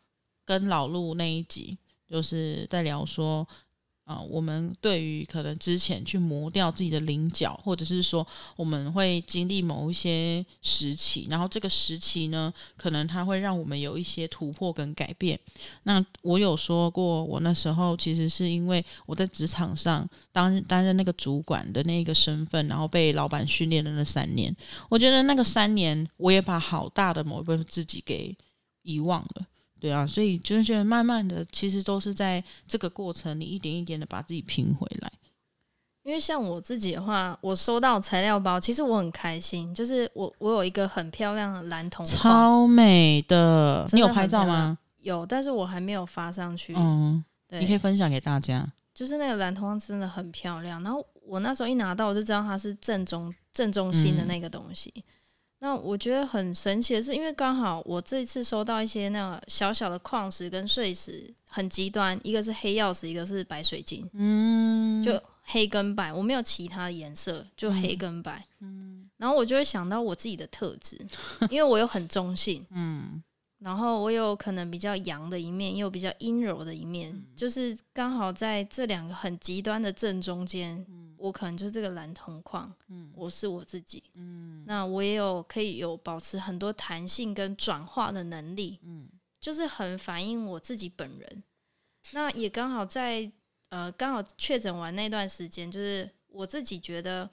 [0.46, 1.76] 跟老陆那一集，
[2.09, 3.46] 就是在聊说。
[4.09, 15.38] 啊、我们对于可能之前去磨掉自己的棱角，或者是说我们会经历某一些时期，然后这个时期呢，可能它会让我们有一些突破跟改变。
[15.83, 24.57] 那我有说过，我那时候其实是因为我在职场上当担任那个主管的那个身份，然后被老板训练了那三年，
[24.88, 28.35] 我觉得那个三年我也把好大的某一部分自己给
[28.81, 29.47] 遗忘了。
[29.80, 35.12] 对啊，所以就是慢慢的，其实都是在这个过程，你一点一点的把自己拼回来。
[36.04, 43.86] 因为像我自己的话，我收到材料包，其实我很开心，就是我我有一个很漂亮的蓝铜，超美的。
[43.92, 44.78] 你有拍照吗？
[45.02, 46.74] 有，但是我还没有发上去。
[46.76, 48.66] 嗯，对，你可以分享给大家。
[48.94, 54.92] 就是那个蓝铜真的很漂亮，然后我那时候一拿到，我就知道它是正中正中心的那个东西。
[54.96, 55.02] 嗯
[55.61, 70.97] 那我觉得很神奇的是，因为刚好我这次收到一些那个小小的矿石跟碎石，很极端，一个是黑曜石，一个是白水晶，嗯，就黑跟白，我没有其他的颜色，就黑跟白，嗯，然后我就会想到我自己的特质，
[71.51, 73.21] 因为我又很中性，嗯，
[73.59, 80.87] 然后我有可能比较阳的一面，也有比较阴柔的一面，就是刚好在这两个很极端的正中间。
[81.18, 89.09] 我可能就是这个蓝铜矿，嗯，我是我自己，嗯，那我也有可以有保持很多弹性跟转化的能力，嗯，
[89.40, 91.42] 就是很反映我自己本人。
[92.12, 93.29] 那也刚好在
[93.71, 97.29] 呃刚好确诊完那段时间，就是我自己觉得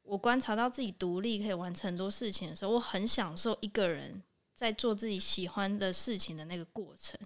[0.00, 4.22] 我观察到自己独立可以完成很多事情的时候，我很享受一个人
[4.56, 7.16] 在做自己喜欢的事情的那个过程，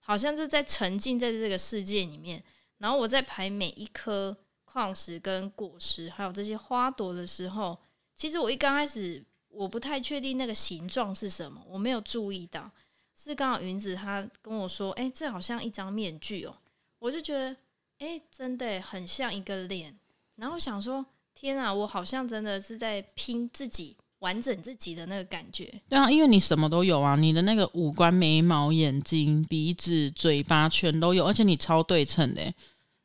[0.00, 2.42] 好像就在沉浸在这个世界里面，
[2.78, 4.36] 然后我在排每一颗。
[4.70, 7.76] 矿石跟果实，还有这些花朵的时候，
[8.14, 12.70] 其实我一刚开始我不太确定那个形状是什么，我没有注意到。
[13.16, 16.54] 是刚好云子他跟我说：“哎、这好像一张面具哦。”
[17.00, 17.56] 我就觉得
[17.98, 19.98] ：“哎、真的很像一个脸。”
[20.36, 32.52] 然后想说：“天啊，我好像真的是在拼自己完整自己的那个感觉。”对啊，因为你什么都有啊，你的那个五官、眉毛、眼睛、鼻子、嘴巴全都有，而且你超对称的。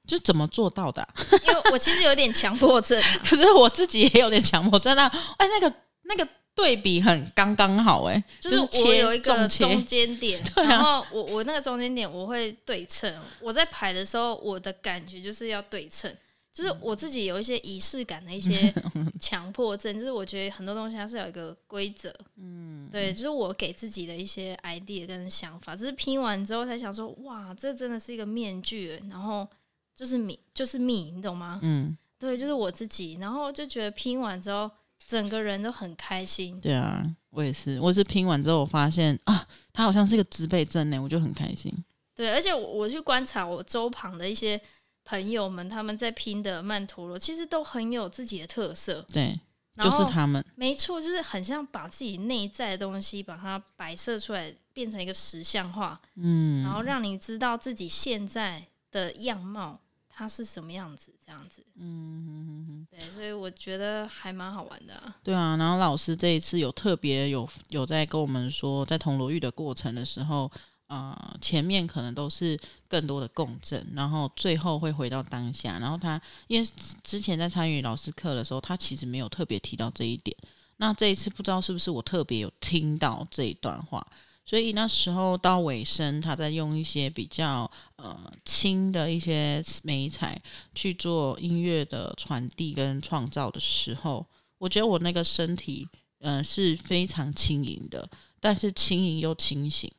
[0.06, 1.08] 就怎么做到的、啊？
[1.47, 5.08] 因为我其实有点强迫症、啊， 可是我自己也有点强迫症啊！
[5.38, 13.15] 哎，那个那个对比很刚刚好哎，就是我有一个中间点， 然后我我那个中间点我会对称。
[13.39, 16.13] 我在排的时候，我的感觉就是要对称，
[16.54, 18.74] 就是我自己有一些仪式感的一些
[19.20, 29.48] 强迫症，就是我觉得很多东西它是有一个规则，嗯，对，就是我给自己的一些 idea 跟想法，只是拼完之后才想说，哇，这真的是一个面具，然后。
[29.96, 31.60] 就是米，就是米，你懂吗？
[31.62, 34.68] 嗯，对，就是我自己，然后就觉得拼完之后，
[35.06, 36.60] 整个人都很开心。
[36.60, 41.72] 对啊，我也是，我是拼完之后，我发现啊，它好像是一个植被症呢，我就很开心。
[42.16, 44.60] 对，而且我，我去观察我周旁的一些
[45.06, 49.06] 朋友们他们在拼的曼陀罗，其实都很有自己的特色。
[49.12, 49.39] 对，
[49.78, 59.80] 就是他们，没错，就是很像把自己内在的东西把它摆设出来，变成一个实像化，嗯，然后让你知道自己现在的样貌。
[60.16, 61.12] 它是什么样子？
[61.26, 65.18] 这样子，嗯哼哼哼，对，所以我觉得还蛮好玩的啊。
[65.24, 70.52] 对啊，然后老师这一次有特别有有在跟我们说，在铜锣浴的过程的时候，
[70.88, 75.80] 呃，前面可能都是更多的共振，然后最后会回到当下。
[75.80, 76.67] 然后他因为
[77.04, 80.36] 之前在参与老师课的时候，他其实没有特别提到这一点。
[80.78, 84.06] 那这一次不知道是不是我特别有听到这一段话。
[84.46, 90.39] 所以那时候到尾声，他在用一些比较呃轻的一些美彩
[90.76, 94.26] 去做音乐的传递跟创造的时候，
[94.58, 95.88] 我觉得我那个身体
[96.19, 98.06] 嗯、呃、是非常轻盈的，
[98.41, 99.89] 但是轻盈又清醒，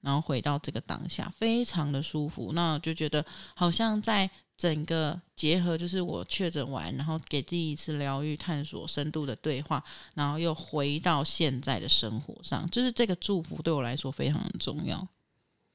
[0.00, 2.52] 然后回到这个当下，非常的舒服。
[2.52, 4.30] 那就觉得好像在。
[4.58, 9.80] 整个结合就是我确诊完，然后给自己一次疗愈、探索、深度的对话，
[10.16, 15.06] 然后又回到现在的生活上，就是这个祝福对我来说非常的重要。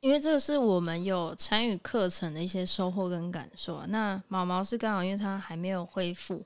[0.02, 3.86] 因为这个是我们有参与课程的一些收获跟感受。
[3.88, 6.46] 那毛毛是刚好因为他还没有恢复，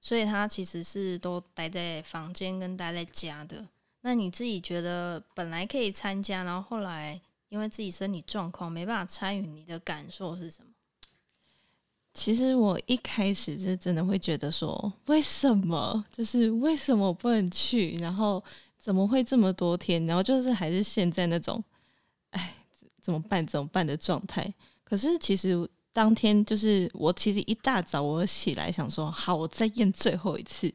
[0.00, 3.62] 所以他其实是都待在房间跟待在家的。
[4.06, 10.70] 那你自己觉得本来可以参加，然后后来因为自己身体状况没办法参与，你的感受是什么？
[12.14, 16.04] 其实我一开始是真的会觉得说，为什么？
[16.12, 17.96] 就是为什么不能去？
[17.96, 18.40] 然后
[18.78, 20.06] 怎么会这么多天？
[20.06, 21.60] 然后就是还是现在那种，
[22.30, 22.54] 哎，
[23.02, 23.44] 怎么办？
[23.44, 24.54] 怎么办的状态？
[24.84, 30.72] 可是其实当天就是我，其实一大早我起来想说，好，我再验最后一次。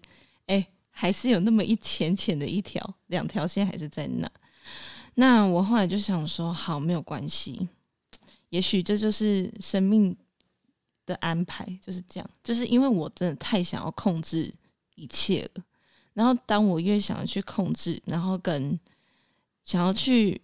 [0.47, 4.31] 哎，还是有那么一浅浅的一条，两条线还是在那。
[5.15, 7.67] 那我后来就想说，好，没有关系，
[8.49, 10.15] 也许这就是生命。
[11.03, 14.53] 的安排就是这样，就是因为我真的太想要控制
[14.93, 15.63] 一切了。
[16.13, 18.79] 然后当我越想要去控制，然后跟
[19.63, 20.39] 想要去，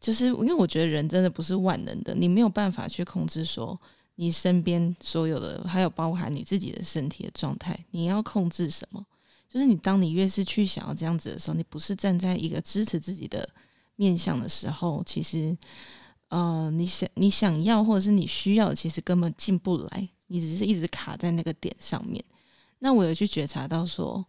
[0.00, 3.78] 就是因为我觉得人真的不是万能的，你没有办法去控制说
[4.14, 7.78] 你身边所有的，还有包含你自己的身体的状态。
[7.90, 9.04] 你要控制什么？
[9.50, 13.46] 就是你当你越是去想要这样子的时候，你不是站在一个支持自己的
[13.96, 15.58] 面向的时候，其实。
[16.28, 22.24] 呃，你想你想要或者是你需要，其实根本进不来，你只是一直卡在那个点上面。
[22.78, 24.24] 那我有去觉察到说，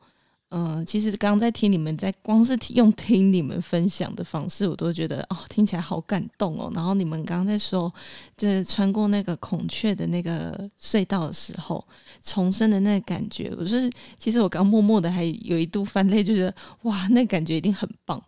[0.54, 6.70] 嗯、其实刚刚在听你们在光是用听你们分享的方式，我都觉得哦，听起来好感动哦。
[6.76, 7.92] 然后你们刚刚在说，
[8.36, 11.86] 就是穿过那个孔雀的那个隧道的时候，
[12.22, 18.22] 重生的那个感觉，我就是其实我刚默默的还有一度翻泪，就觉得哇，那感觉一定很棒。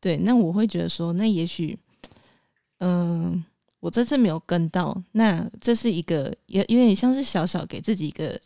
[0.00, 1.78] 对，那我会觉得说，那也许。
[2.82, 3.44] 嗯，
[3.78, 8.40] 我这次没有跟到，那这是一个有有点像是小小给自己一个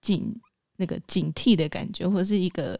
[0.00, 0.34] 警
[0.76, 2.78] 那个警惕的感觉，或者是一个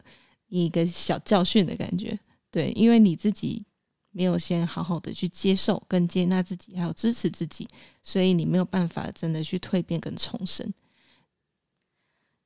[0.48, 2.18] 一个小教训的感觉。
[2.50, 3.64] 对，因为你自己
[4.10, 7.68] 没有先好好的去接受跟接纳自己，还有支持自己，
[8.02, 10.72] 所以你没有办法真的去蜕变跟重生。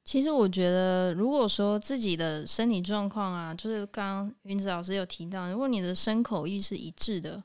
[0.04, 7.42] 其实我觉得，如果说自己的身体状况啊，就是刚刚云子老师有提到，如果你的身口意是一致的。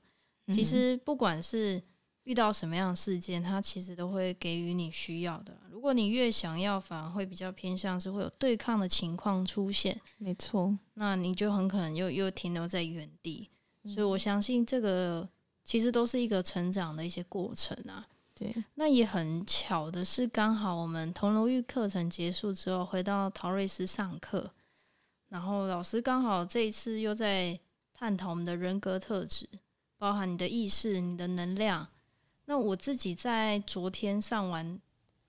[0.53, 1.81] 其实不管是
[2.25, 5.57] 遇到什么样的事件，它其实都会给予你需要的。
[5.71, 9.99] 如果你越想要，反而会比较偏向是会有对抗的情况出现。
[10.17, 13.49] 没错，那你就很可能又又停留在原地。
[13.87, 15.27] 所以我相信这个
[15.63, 18.05] 其实都是一个成长的一些过程啊。
[18.33, 24.51] 对，那也很巧的是，刚好我们铜锣玉课程结束之后，回到陶瑞斯上课，
[25.29, 27.59] 然后老师刚好这一次又在
[27.93, 29.47] 探讨我们的人格特质。
[29.97, 31.87] 包含你的意识、你的能量。
[32.45, 34.79] 那我自己在昨天上完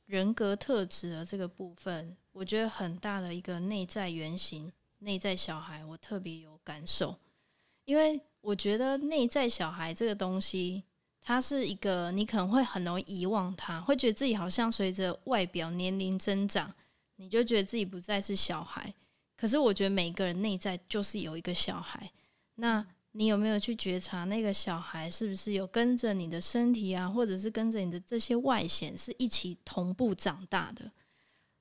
[0.06, 7.16] 人格特质的这个部分，我觉得很大的一个内在原型、内在小孩，我特别有感受。
[7.84, 10.82] 因为我觉得内在小孩这个东西，
[11.20, 16.72] 它是一个你可能会很容易遗忘它，会觉得自己好像随着外表年龄增长，
[17.16, 18.92] 你就觉得自己不再是小孩。
[19.36, 22.10] 可是我觉得每个人内在就是有一个小孩。
[22.56, 22.86] 那
[23.18, 30.92] 你有没有去觉察那个小孩是不是有跟着你的身体啊，或者是跟着你的这些外显是一起同步长大的？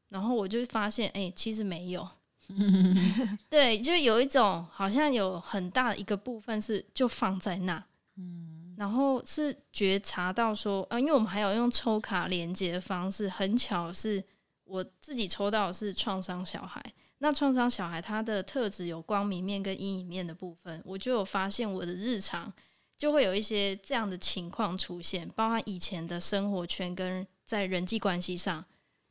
[0.10, 2.06] 然后我就发现，哎、欸，其实没有。
[3.50, 7.84] 对，就有一种好像有很大的一个部分是就放在那，
[8.18, 14.22] 嗯然后是觉察到说，啊，因为我们还有用抽卡连接的方式，很巧是
[14.66, 16.84] 我自己抽到的是创伤小孩。
[17.20, 22.52] 那创伤小孩他的特质有光明面跟阴影面的部分，我就有发现我的日常
[22.98, 28.64] 就会有一些这样的情况出现，包含以前的生活圈跟在人际关系上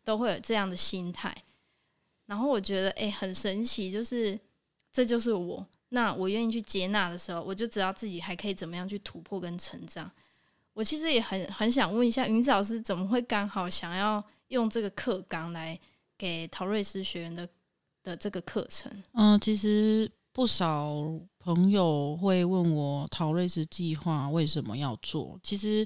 [0.05, 1.35] 都会有这样的心态。
[2.27, 4.39] 然后我觉得，哎，很神奇，就是
[4.93, 5.67] 这就是我。
[5.91, 10.11] 那我愿意去接纳的时候，我就知道自己还可以怎么样去突破跟成长。
[10.73, 15.79] 我其实也很很想问一下云子老师，怎么会刚好想要用这个课纲来
[16.19, 17.49] 给陶瑞斯学员的
[18.05, 18.93] 的这个课程？
[19.15, 20.95] 嗯，其实不少
[21.41, 25.85] 朋友会问我陶瑞斯计划为什么要做，其实。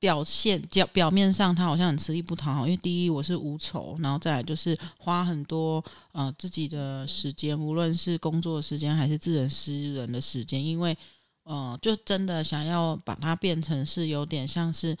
[0.00, 10.96] 表现表表面上，他好像很吃力不讨好，因为第一我是无酬，然后再来就是花很多呃自己的时间，无论是工作时间还是自人私人的时间，因为
[11.42, 14.96] 呃就真的想要把它变成是有点像是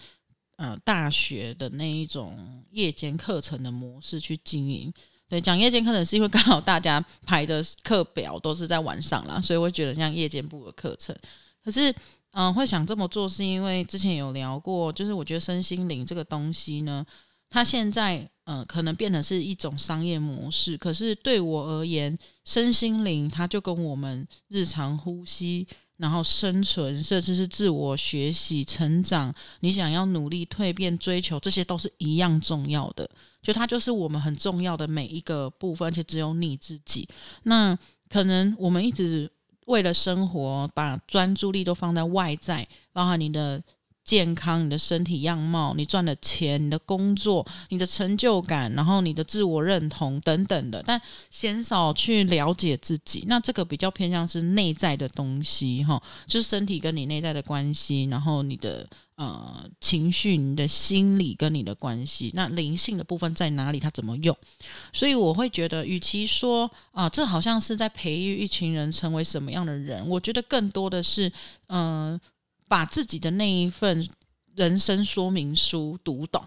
[0.58, 4.92] 呃大学的那一种夜间课程的模式去经营。
[5.30, 11.16] 对，讲夜间课程是因为刚好大家排的课表都是在晚上啦，所以我觉得像夜间部的课程，
[11.64, 11.94] 可是。
[12.32, 17.04] 嗯，会想这么做是因为之前有聊过，就是我觉得身心灵这个东西呢，
[17.50, 25.66] 它现在嗯可能变成是一种商业模式，可是对我而言，身心灵它就跟我们日常呼吸，
[26.00, 33.08] 然后生存，甚至是自我学习、成长，你想要努力蜕变、追求，这些都是一样重要的，
[33.42, 37.08] 就它就是我们很重要的每一个部分，而且只有你自己。
[37.42, 37.78] 那
[38.08, 39.30] 可能我们一直。
[39.66, 43.62] 为了生活，把专注力都放在外在，包含你的
[44.10, 51.00] 健康、你的身体样貌、你赚的钱、你的工作、你的成就感，然后你的自我认同等等的，但
[51.30, 53.22] 鲜少去了解自己。
[53.28, 58.84] 那这个比较偏向是内在的东西，哈，就是身体跟你内在的关系，然后你的。
[59.20, 63.78] 呃，情绪、你的心理跟你的关系，那灵性的部分在哪里？
[63.78, 64.34] 它怎么用？
[64.94, 71.30] 所以我会觉得，与其说啊、这好像是在培育一群人成为什么样的人，我觉得更多的是，
[71.66, 72.18] 嗯、
[72.70, 74.08] 把自己的那一份
[74.54, 76.42] 人生说明书读懂，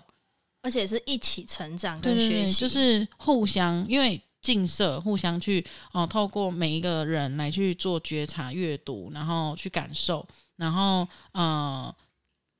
[0.61, 5.59] 而且是一起成长跟学习，就是互相因为近色，互相去
[5.91, 11.93] 哦、呃，透过每一个人来去做觉察、阅读，然后去感受，然后呃。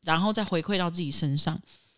[0.06, 1.58] 然后再回馈到自己身上。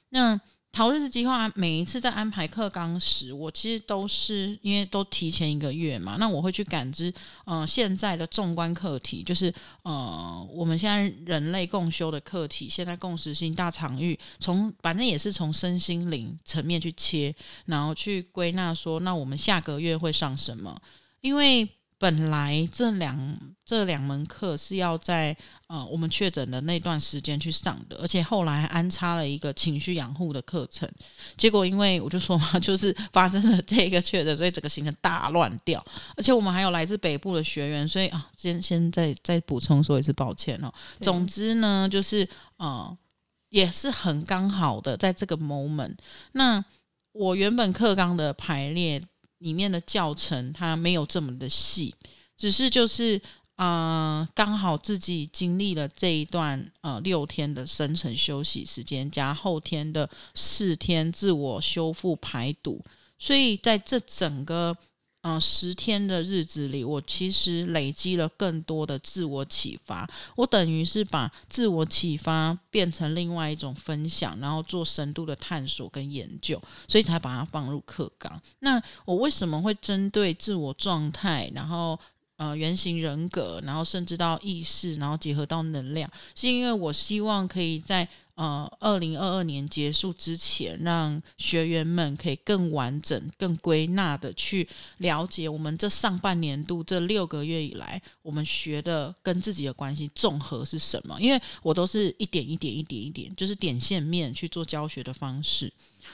[0.10, 0.40] 那
[0.76, 7.14] 陶瑞斯计划每一次在安排课纲时，我其实都是因为都提前一个月嘛，那我会去感知，
[7.46, 9.54] 呃，现在的纵观课题，就是
[9.84, 17.34] 呃，我们现在人类共修的课题，现在共识性大场域，从反正也是从身心灵层面去切，
[17.68, 20.78] 然后去归纳说，那我们下个月会上什么？
[21.22, 21.66] 因为。
[21.98, 25.36] 本来这两这两门课是要在
[25.68, 30.90] 呃我们确诊的那段时间去上的，而且后来还安插了一个情绪养护的课程。
[31.38, 35.84] 结果因为我就说嘛，就是发生了这个确诊，所以整个行程大乱掉。
[36.18, 40.72] 而且我们还有来自北部的学员，所以啊，先先再再补充说一次抱歉哦。
[41.00, 42.28] 总之呢，就是
[42.58, 42.96] 呃
[43.50, 45.96] 也是很刚好的在这个 moment。
[46.34, 46.64] 那
[47.14, 49.02] 我原本课纲的排列。
[49.40, 51.94] 里面的教程它没有这么的细，
[52.38, 53.22] 只是就是
[53.56, 62.84] 啊、刚好自己经历了这一段呃六天的深层休息时间，加后天的四天自我修复排毒，
[63.18, 64.76] 所以在这整个。
[65.28, 70.08] 嗯、十天的日子里，我其实累积了更多的自我启发。
[70.36, 78.40] 我等于是把自我启发变成另外一种分享，然后做深度的探索跟研究，所以才把它放入课纲。
[78.60, 82.00] 那我为什么会针对自我状态，然后
[82.38, 86.08] 呃原型人格，然后甚至到意识，然后结合到能量？
[86.36, 88.08] 是因为我希望可以在。
[88.36, 94.68] 呃，二零二二年结束之前，让学员们可以更完整、更归纳的去
[94.98, 101.18] 了解我们这上半年度这六个月以来，我们学的跟自己的关系综合是什么？
[101.22, 105.72] 因为我都是一点一点、一点一点，就是点线面去做教学的方式，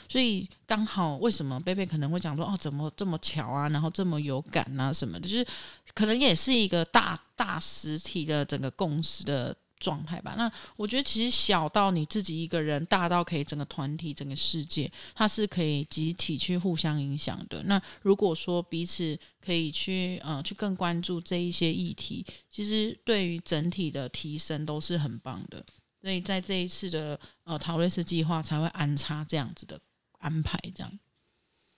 [0.08, 5.48] 所以刚好为什么贝贝可能会讲说哦，怎么这么巧啊，然后这么有感啊什么的，就是
[5.96, 9.56] 可能也是一个大大实体的整个共识的。
[9.82, 17.64] 状态吧，那我觉得其实小到你自己一个人，大到可以整个团体、整个世界，它是可以集体去互相影响的。
[17.64, 25.66] 那如果说彼此可以去呃去更关注这一些议题，其实对于整体的提升都是很棒的。
[26.00, 29.80] 所以在这一次的呃陶瑞斯计划才会安插这样子的
[30.20, 31.00] 安排，这样。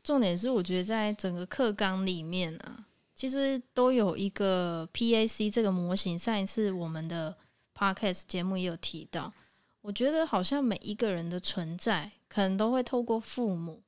[0.03, 2.85] 重点是我觉得在整个课纲里面啊，
[3.15, 6.19] 其实都有一个 PAC 这个模型。
[6.19, 7.37] 上一次我们的。
[7.83, 9.33] Podcast 节目也有提到，
[9.81, 13.83] 我觉得好像每一个人的存在，可能都会透过父母，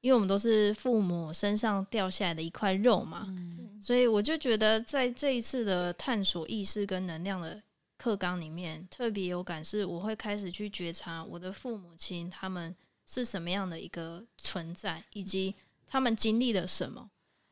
[0.00, 7.62] 因为我们都是父母身上掉下来的一块肉嘛，嗯、所以我就觉得在这一次的探索意识跟能量的
[7.98, 12.74] 课纲里面，特别有感是，我会开始去觉察我的父母亲他们
[13.04, 15.54] 是什么样的一个存在，以及
[15.86, 17.10] 他们经历了什么。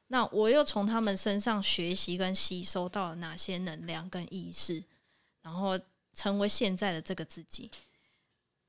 [0.09, 4.82] 那我又从他们身上学习跟吸收到了哪些能量跟意识，
[5.43, 5.78] 然后
[6.14, 7.70] 成为现在的这个自己。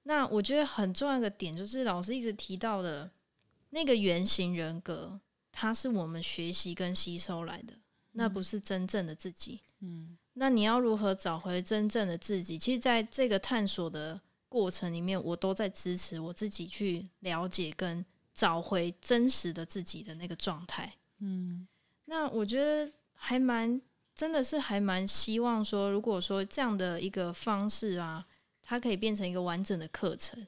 [0.04, 3.10] 那我觉得很重要的点就是老师一直提到的
[3.70, 5.20] 那个原型人格，
[5.52, 7.74] 它是我们学习跟吸收来的，
[8.12, 9.62] 那不是真正的自己。
[9.80, 12.58] 嗯，那你要如何找回真正的自己？
[12.58, 14.20] 其实，在这个探索的
[14.50, 20.94] 过程里面，我都在支持我自己去了解跟找回真实的自己的那个状态。
[21.20, 21.68] 嗯，
[22.06, 23.82] 那我觉得还蛮，
[24.16, 28.26] 真的是还蛮希望说，如果说这样的一个方式啊，
[28.62, 30.46] 它可以变成一个完整的课程，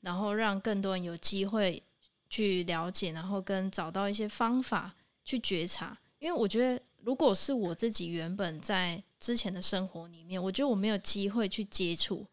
[0.00, 1.82] 然后让更多人有机会
[2.28, 4.94] 去了解，然后跟找到一些方法
[5.24, 5.96] 去觉察。
[6.18, 12.26] 因为我觉得，如果是我自己原本在之前的生活里面，我觉得我没有机会去接触，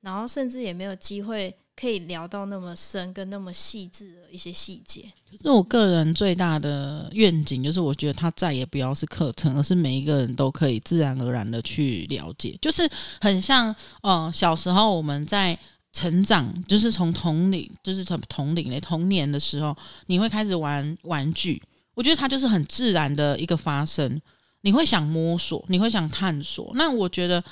[0.00, 1.56] 然后甚至也没有机会。
[1.76, 5.12] 可以聊到那么深跟那么细致的一些细节。
[5.30, 12.56] 可是我个人最大的愿景就是，我觉得它再也不要是课程，而是每一个人都可以自然而然的去了解。
[12.62, 12.88] 就是
[13.20, 15.58] 很像，呃，小时候我们在
[15.92, 21.60] 成长，就是从童龄，就是从童龄的童年的时候，你会开始玩玩具。
[21.94, 24.20] 我觉得它就是很自然的一个发生。
[24.62, 26.70] 你会想摸索，你会想探索。
[26.74, 27.42] 那我觉得。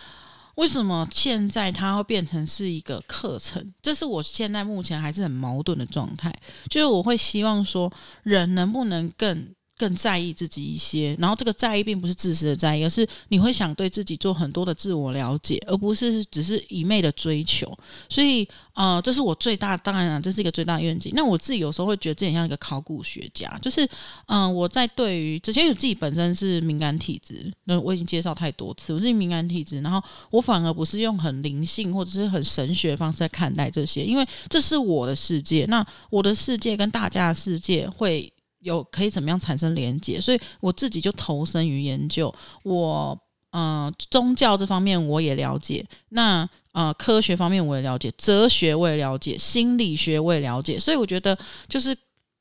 [0.57, 3.72] 为什么现在它会变成是一个课程？
[3.80, 6.32] 这是我现在目前还是很矛盾的状态。
[6.68, 7.92] 就是我会希望说，
[8.22, 17.77] 人能不能更更在意自己一些，然后这个在意并不是自私的在意，而是你会想对自己做很多的自我了解，而不是只是一昧的追求。
[18.09, 21.11] 所以，呃，这是我最大，当然了，这是一个最大愿景。
[21.16, 23.89] 那我自己有时候会觉得自己像一个考古学家，就是，
[24.27, 30.01] 嗯、我在对于之前，有自己本身是敏感体质，那我已经介绍太多次，我是敏感体质，然后
[30.31, 38.33] 我反而不是用很灵性或者是很神学的方式在看待这些，因为这是我的世界，那我的世界跟大家的世界会。
[38.62, 40.20] 有可以怎么样产生连接？
[40.20, 42.32] 所以我自己就投身于研究。
[42.62, 43.18] 我
[43.50, 50.78] 呃，宗教这方面我也了解，那呃，科学方面我也了解，哲学我也了解，心理学我也了解。
[50.78, 51.36] 所以我觉得
[51.68, 51.94] 就是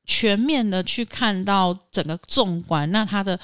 [0.05, 3.37] 全面的去看到整个纵观，那它的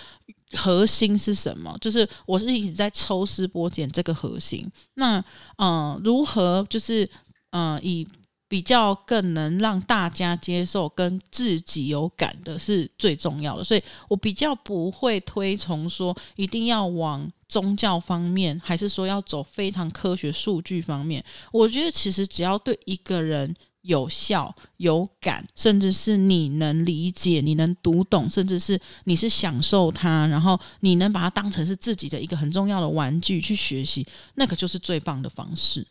[0.53, 1.77] 核心是什么？
[1.81, 4.65] 就是我是一直在抽丝剥茧这个核心。
[4.93, 5.21] 那
[5.57, 7.09] 呃，如何就是
[7.49, 8.07] 呃以。
[8.49, 21.23] 比较更能让大家接受跟自己有感的是最重要的，所以我比较不会推崇说一定要往宗教方面，还是说要走非常科学数据方面。
[21.51, 35.85] 我觉得其实只要对一个人有效、有感，甚至是你能理解、你能读懂，甚至是你是享受它，然后你能把它当成是自己的一个很重要的玩具去学习，那个就是最棒的方式。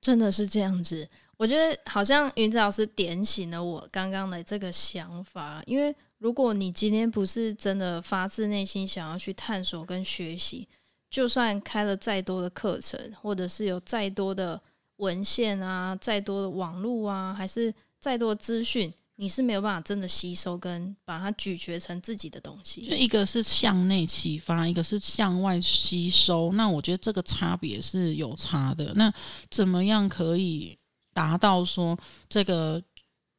[0.00, 1.08] 真的是这样子。
[1.36, 10.68] 我觉得好像云子老师点醒了我刚刚的这个想法，因为如果你今天不是真的发自内心想要去探索跟学习，
[11.10, 14.60] 就算开了再多的课程，或者是有再多的
[14.96, 22.82] 文献啊、再多的网络啊，还是再多资讯，你是没有办法真的吸收跟把它咀嚼成自己的东西。
[22.82, 28.92] 就一个是向内启发，一个是向外吸收，那我觉得这个差别是有差的。
[28.94, 29.12] 那
[29.50, 30.78] 怎么样可以？
[31.14, 31.98] 达到说，
[32.28, 32.82] 这个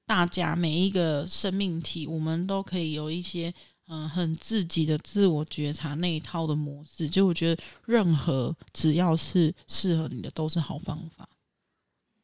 [0.07, 3.53] 大家每一个生命体，我们都可以有一些
[3.88, 7.07] 嗯、很自己的自我觉察那一套的模式。
[7.07, 11.30] 就我觉得，任何只要是适合你的，都是好方法。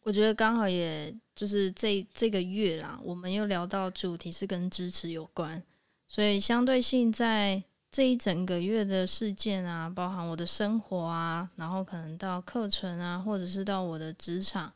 [0.02, 5.62] 我觉得刚好也就是这这个月啦，我们又聊到主题是跟支持有关，
[6.08, 14.74] 所以相对性在这一整个月的事件啊，包含我的生活啊，然后可能到课程啊，或者是到我的职场。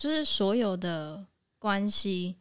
[0.00, 1.26] 就是所有的
[1.58, 2.36] 关系，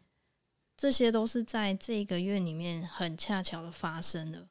[0.77, 4.47] 这些都是在这个月里面很恰巧的发生的。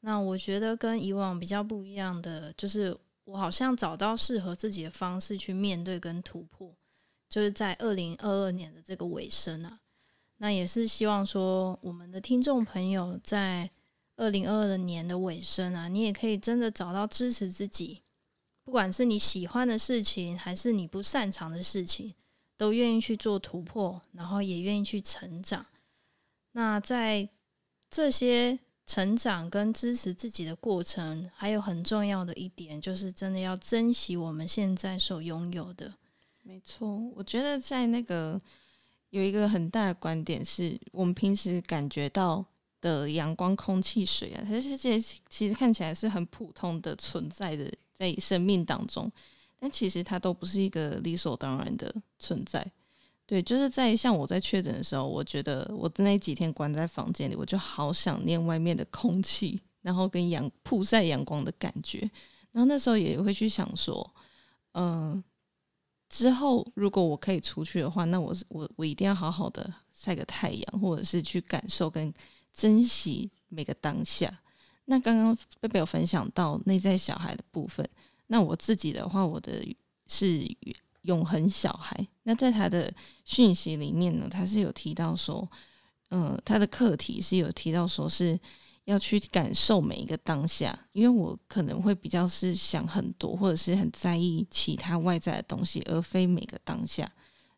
[0.00, 6.74] 那我觉得跟以往比较不一样的，就是我好像找到适合自己的方式去面对跟突破。
[7.28, 9.78] 就是在二零二二年的这个尾声啊，
[10.38, 13.70] 那也是希望说我们的听众朋友在
[14.16, 18.02] 二零二二年的尾声啊，你也可以真的找到支持自己，
[18.64, 22.12] 不管是你喜欢的事情，还是你不擅长的事情。
[22.60, 25.64] 都愿意去做突破，然后也愿意去成长。
[26.52, 27.26] 那在
[27.88, 35.94] 这些成长跟支持自己的过程，还有很重要的一点，就是真的要珍惜我们现在所拥有的。
[36.42, 38.38] 没错，我觉得在那个
[39.08, 42.44] 有一个很大的观点是，我们平时感觉到
[42.82, 45.00] 的阳光、空气、水啊，这些
[45.30, 49.10] 其实看起来是很普通的存在的，在生命当中。
[49.60, 52.66] 但其实它都不是一个理所当然的存在，
[53.26, 62.10] 对，就是在像我在确诊的时候，我觉得我那几天关在房间里，我就好想念外面的空气，然后跟阳曝晒阳光的感觉。
[62.52, 64.14] 然后那时候也会去想说，
[64.72, 65.22] 嗯、
[66.08, 72.12] 之后如果我可以出去的话，那我我我一定要好好的晒个太阳，或者是去感受跟
[72.52, 74.40] 珍惜每个当下。
[74.86, 77.88] 那刚刚贝贝有分享到内在小孩的部分，
[78.30, 79.64] 那我自己的话，我的
[80.06, 80.46] 是。
[81.04, 82.92] 永恒小孩，那在他的
[83.24, 85.50] 讯息里面呢，他是有提到说，
[86.10, 88.38] 嗯、他的课题是有提到说是
[88.84, 97.10] 要去感受每一个当下，因为我可能会比较是想很多，或者是很在意其他外在的东西，而非每个当下。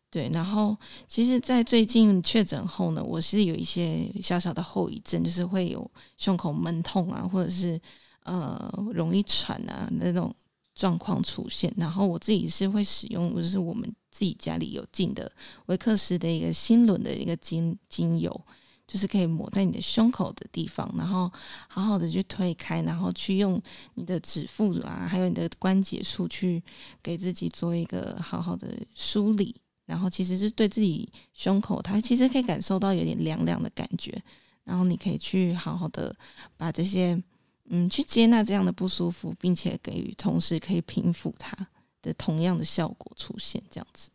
[0.09, 7.77] 对，然后其实，在最近确诊后呢，我是有一些小小的后遗症，就是会有胸口闷痛啊，或者是
[8.23, 10.33] 呃容易喘啊那种。
[10.75, 15.31] 状况出现，然后我自己是会使用，就是我们自己家里有进的
[15.67, 18.45] 维克斯的一个心轮的一个精精油，
[18.87, 21.31] 就是可以抹在你的胸口的地方，然后
[21.67, 23.61] 好好的去推开，然后去用
[23.93, 26.63] 你的指腹啊，还有你的关节处去
[27.03, 29.55] 给自己做一个好好的梳理，
[29.85, 34.19] 然后其实是对自己胸口，它其实可以感受到有点凉凉的感觉，
[34.63, 36.15] 然后你可以去好好的
[36.57, 37.21] 把这些。
[37.69, 41.55] 嗯，去接纳这样的不舒服，并且给予同时可以平复它
[42.01, 44.09] 的同样的效果出现，这样子。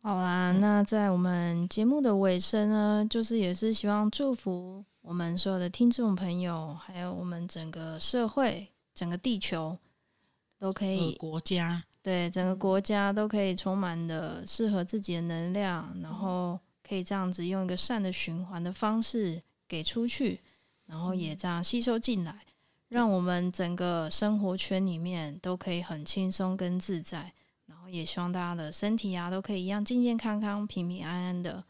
[0.00, 9.78] 好啦，那在我们节目的尾声呢，就是也是希望祝福我们所有的听众朋友，还有我们整个社会、整个地球
[10.58, 20.40] 都可以，国家对整个国家都可以充满的适合自己的能量，然后可以这样子用一个善的循环的方式给出去。
[20.86, 22.44] 然后也这样吸收进来，
[22.88, 27.32] 让我们整个生活圈里面都可以很轻松跟自在。
[27.66, 31.64] 然后也希望大家的身体啊都可以一样健健康康、平平安安的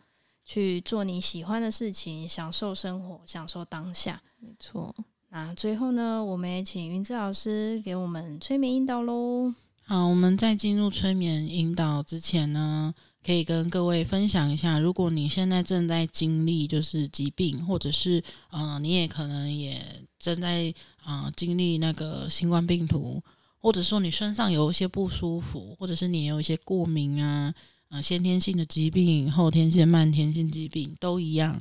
[0.45, 4.21] 去做你喜欢的事情，享受生活，享受当下。
[4.39, 4.95] 没错。
[5.31, 9.55] 那最后呢，我们也请云志老师给我们催眠引导喽。
[9.85, 12.95] 好，我们在进入催眠引导之前呢，
[13.25, 19.81] 可以跟各位分享一下，如果你现在正在经历就是疾病，或者是呃，你也可能也
[20.18, 20.72] 正在
[21.03, 23.22] 啊、经历那个新冠病毒，
[23.59, 27.55] 或者说你身上有一些不舒服，或者是你有一些过敏啊，
[27.89, 31.59] 啊、呃，先天性的疾病、后天性、慢天性疾病都一样，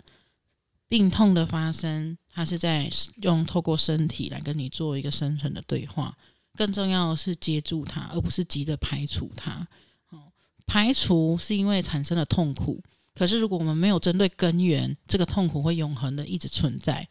[0.89, 2.89] 病痛的发生，它是在
[3.21, 6.17] 用透过身体来跟你做一个深层的对话，
[6.57, 9.65] 更重要的是接住它，而不是急着排除它。
[10.65, 12.81] 排除是因为产生了痛苦，
[13.13, 17.07] 可是如果我们没有针对根源，这个痛苦会永恒的一直存在。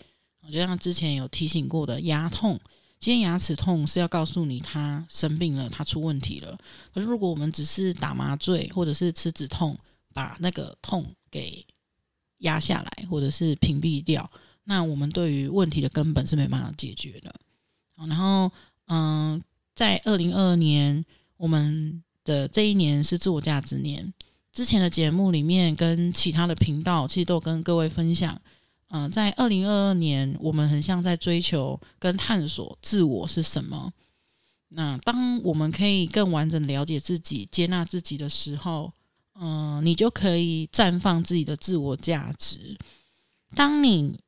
[0.51, 2.59] 就像之前有提醒过的，牙痛，
[2.99, 6.59] 今天牙齿痛是要告诉你他生病了，他出问题了。
[6.93, 9.79] 可是如果我们只是打麻醉或者是吃止痛，
[10.13, 11.65] 把那个痛给
[12.39, 14.29] 压下来，或者是屏蔽掉，
[14.65, 17.33] 那我们对于问题的根本是没办法解决的。
[17.95, 18.51] 然后，
[18.89, 19.41] 嗯，
[19.77, 21.05] 在二零二二年，
[21.37, 22.03] 我们。
[22.25, 24.13] 的这一年是自我价值年。
[24.53, 28.41] 之前的节目里面跟其他的频道，其实都有跟各位分享。
[28.89, 33.91] 嗯、在二零二二年，我们很像在追求跟探索自我是什么。
[34.69, 38.93] 那当我们可以更完整了解自己、接纳自己的时候，
[39.41, 42.77] 嗯、你就可以绽放自己的自我价值。
[43.55, 44.19] 当你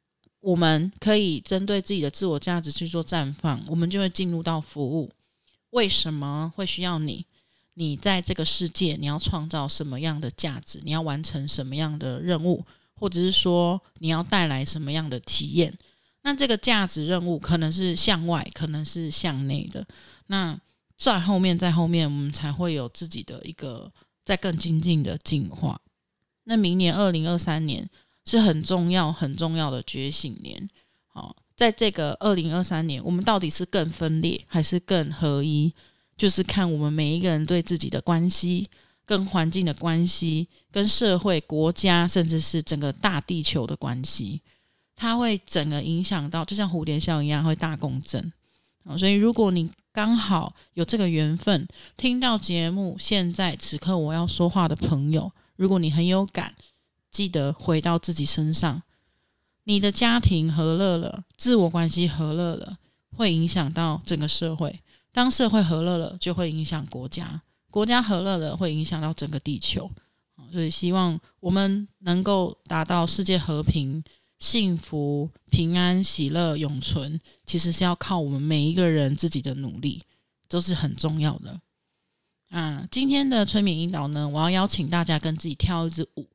[0.40, 5.10] 我们可以针对自己的自我价值去做绽放，我们就会进入到服务。
[5.70, 7.26] 为什么会需要你？
[7.74, 10.80] 你在这个世界，你要创造什么样的价值？
[10.82, 12.64] 你要完成什么样的任务？
[12.94, 15.76] 或者是说，你要带来什么样的体验？
[16.22, 19.86] 那这个价值任务可能是向外，可能是向内的。
[20.28, 20.58] 那
[20.96, 23.92] 在后面，在后面，我们才会有自己的一个
[24.24, 25.78] 在更精进的进化。
[26.44, 27.90] 那明年二零二三年
[28.24, 30.68] 是很重要、很重要的觉醒年。
[31.08, 35.74] 好，在这个二零二三年，我们到底是更分裂，还是更合一？
[36.16, 38.68] 就是看我们每一个人对自己的关系、
[39.04, 44.40] 跟环境的关系、跟社会、国家，甚至是整个大地球的关系，
[44.94, 48.32] 它会整个影响到，就像蝴蝶效应一样，会大共振。
[48.98, 56.54] 所以，如果你刚好有这个缘分，听到节目，现在此刻我要说话的朋友，如果你很有感，
[57.10, 58.82] 记得回到自己身上，
[59.64, 62.76] 你的家庭和乐了，自我关系和乐了，
[63.16, 64.80] 会影响到整个社会。
[65.14, 67.40] 当社会和乐了，就会影响国家；
[67.70, 69.88] 国家和乐了，会影响到整个地球。
[70.50, 74.02] 所以，希望我们能够达到世界和平、
[74.40, 77.20] 幸福、平安、喜乐永存。
[77.46, 80.02] 其实是要靠我们每一个人自己的努力，
[80.48, 81.60] 都是很重要的。
[82.50, 86.26] 啊，今天的催眠引导呢，我要邀请大家跟自己跳一支舞，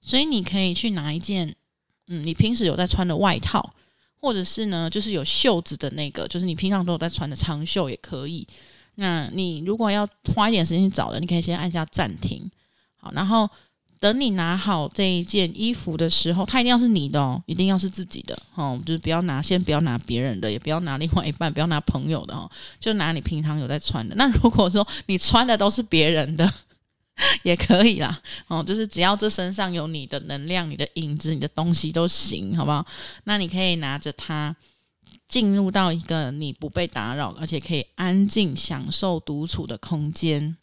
[0.00, 1.56] 所以你可以去拿一件，
[2.08, 3.74] 嗯，你平时有在穿的外套，
[4.26, 8.44] 或者是呢，就是有袖子的那个，就是你平常都有在穿的长袖也可以。
[8.96, 10.04] 那你如果要
[10.34, 12.50] 花一点时间去找的，你可以先按下暂停，
[12.96, 13.48] 好，然后。
[13.98, 22.48] 等你拿好这一件衣服的时候，它一定要是你的哦，一定要是自己的哦，就是不要拿，先不要拿别人的，也不要拿另外一半，不要拿朋友的哦，
[22.78, 24.14] 就拿你平常有在穿的。
[24.16, 26.46] 那如果说你穿的都是别人的，
[27.42, 32.86] 也可以啦哦，就是只要这身上有你的能量、你的影子、你的东西都行，好不好？
[33.24, 34.54] 那你可以拿着它
[35.26, 40.56] 进入到一个你不被打扰，而且可以安静享受独处的空间。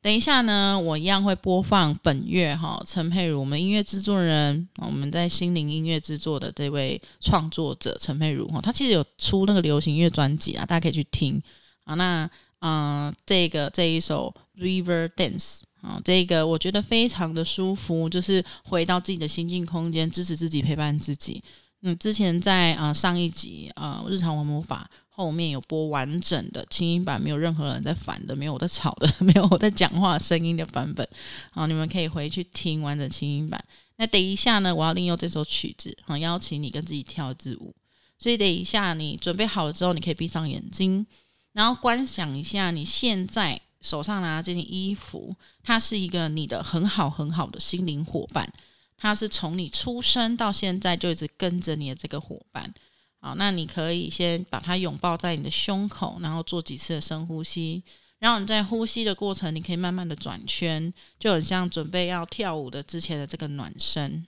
[0.00, 11.42] 等一下呢，我一样会播放本月哈陈佩如，我们音乐制作人，我们在心灵音乐制作的这位创作者陈佩如哈，他其实有出那个流行音乐专辑啊，大家可以去听
[11.84, 11.94] 啊。
[11.94, 12.30] 那
[12.64, 14.32] 嗯、这个这一首
[14.62, 21.42] River Dance 啊，这个我觉得非常的舒服，就是回到自己的心境空间，支持自己，陪伴自己。
[21.82, 24.88] 嗯，之前在啊、上一集啊、日常玩魔法。
[25.14, 31.06] 后面有播完整的轻音版，没有任何人在烦的，没有我在吵的， 没有我在讲话声音的版本。
[31.50, 33.62] 好，你们可以回去听完整轻音版。
[33.96, 37.74] 那等一下呢，我要利用这首曲子，好，邀请你跟自己跳一支舞。
[38.18, 41.06] 所以等一下你准备好了之后，你可以闭上眼睛，
[41.52, 48.50] 然后观想一下你现在手上拿的这件衣服，它是一个你的很好很好的心灵伙伴，
[48.96, 52.72] 它是从你出生到现在就一直跟着你的这个伙伴。
[53.20, 57.82] 好，那你可以先把它拥抱在你的胸口，然后做几次的深呼吸。
[58.18, 64.24] 然后你在呼吸的过程，你可以慢慢的转圈，就很像准备要跳舞的之前的这个暖身。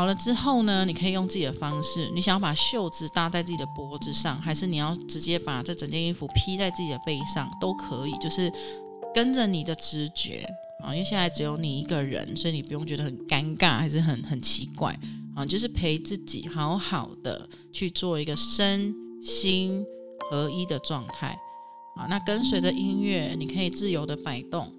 [0.00, 8.50] 好了之后呢，你可以用自己的方式，你想要把袖子搭在自己的脖子上，还是你要直接把这整件衣服披在自己的背上，都可以，就是
[9.14, 10.42] 跟着你的直觉
[10.82, 10.88] 啊。
[10.94, 14.98] 因为现在只有你一个人，所以你不用觉得很尴尬，还是很很奇怪
[15.36, 15.44] 啊。
[15.44, 19.84] 就是陪自己好好的去做一个身心
[20.30, 21.38] 合一的状态
[21.96, 22.06] 啊。
[22.08, 24.72] 那跟随着音乐，你可以自由的摆动，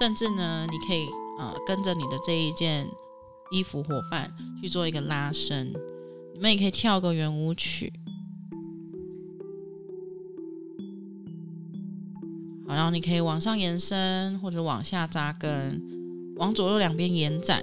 [0.00, 1.04] 甚至呢，你可以
[1.38, 2.88] 啊跟着你的这一件。
[3.50, 4.30] 衣服伙伴
[4.60, 5.72] 去做一个拉伸，
[6.34, 7.92] 你们也可以跳个圆舞曲。
[12.66, 15.80] 好，然后你可以往上延伸，或者往下扎根，
[16.36, 17.62] 往左右两边延展。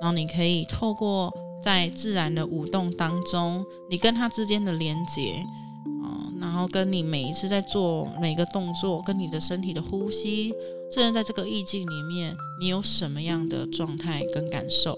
[0.00, 1.30] 然后你可以透过。
[1.62, 5.44] 在自然的舞动当中，你跟它之间的连接，
[5.86, 10.52] 嗯，然后跟你每一次在做每个动作，跟你的身体的呼吸，
[10.92, 14.96] 甚至在这个意境里面，你有什么样的状态跟感受？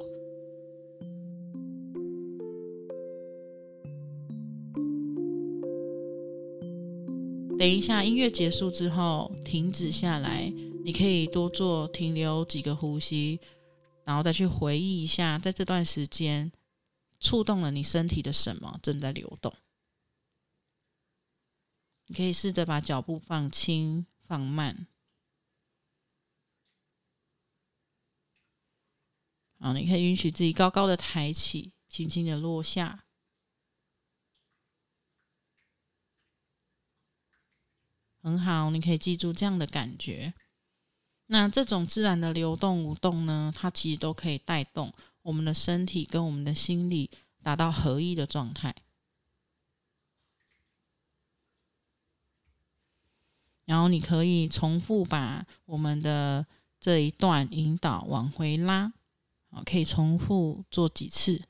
[7.59, 10.53] 等一下，音乐结束之后，停止下来，
[10.85, 13.41] 你可以多做停留几个呼吸，
[14.09, 16.51] 然后再去回忆一下，在这段时间。
[17.21, 19.53] 触动了你身体的什么正在流动？
[22.07, 24.87] 你可以试着把脚步放轻、放慢。
[29.59, 33.05] 好，你可以允许自己高高的抬起，轻轻的落下。
[38.23, 40.33] 很好，你可以记住这样的感觉。
[41.29, 44.93] 那这种自然的流动、舞动呢，它其实都可以带动。
[45.22, 47.11] 我们的身体跟我们的心理
[47.43, 48.74] 达到合一的状态，
[53.66, 56.47] 然后你可以重复把我们的
[56.81, 58.91] 这一段引导往回拉，
[59.51, 61.43] 啊，可以重复做几次。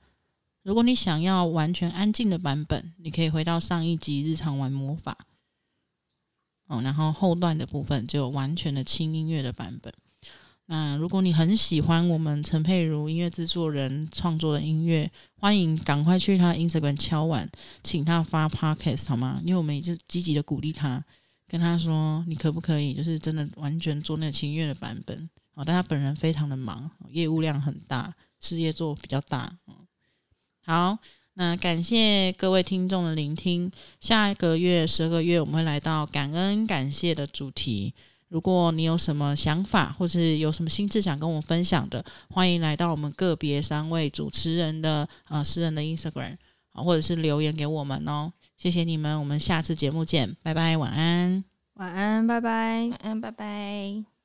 [0.65, 5.17] 如果你想要完全安静的版本，你可以回到上一集日常玩魔法，
[6.69, 9.93] 哦，然后后段的部分就完全的轻音乐的版本。
[10.67, 15.11] 那如果你很喜欢我们陈佩如音乐制作人创作的音乐，
[15.41, 17.49] 欢迎赶快去他的 Instagram 敲碗，
[17.83, 19.41] 请他发 Podcast 好吗？
[19.45, 21.03] 因为我们也就积极的鼓励他，
[21.49, 25.65] 跟他说你可不可以，就是真的完全做那个轻音乐的版本哦。
[25.65, 29.51] 但他本人非常的忙，业务量很大，事业做比较大。
[29.69, 29.75] 嗯
[30.61, 30.99] 好，
[31.39, 33.71] 那感谢各位听众的聆听。
[34.01, 37.95] 下一个月十二个月，我们会来到感恩感谢的主题。
[38.27, 46.37] 如果你有什么想法，或是有什么心智想跟我们分享的，欢迎来到我们个别三位主持人的呃私人的 Instagram
[46.73, 48.33] 啊，或者是留言给我们哦。
[48.57, 54.18] 谢谢你们，我们下次节目见，拜拜，晚安，晚安，拜拜，晚安，拜拜。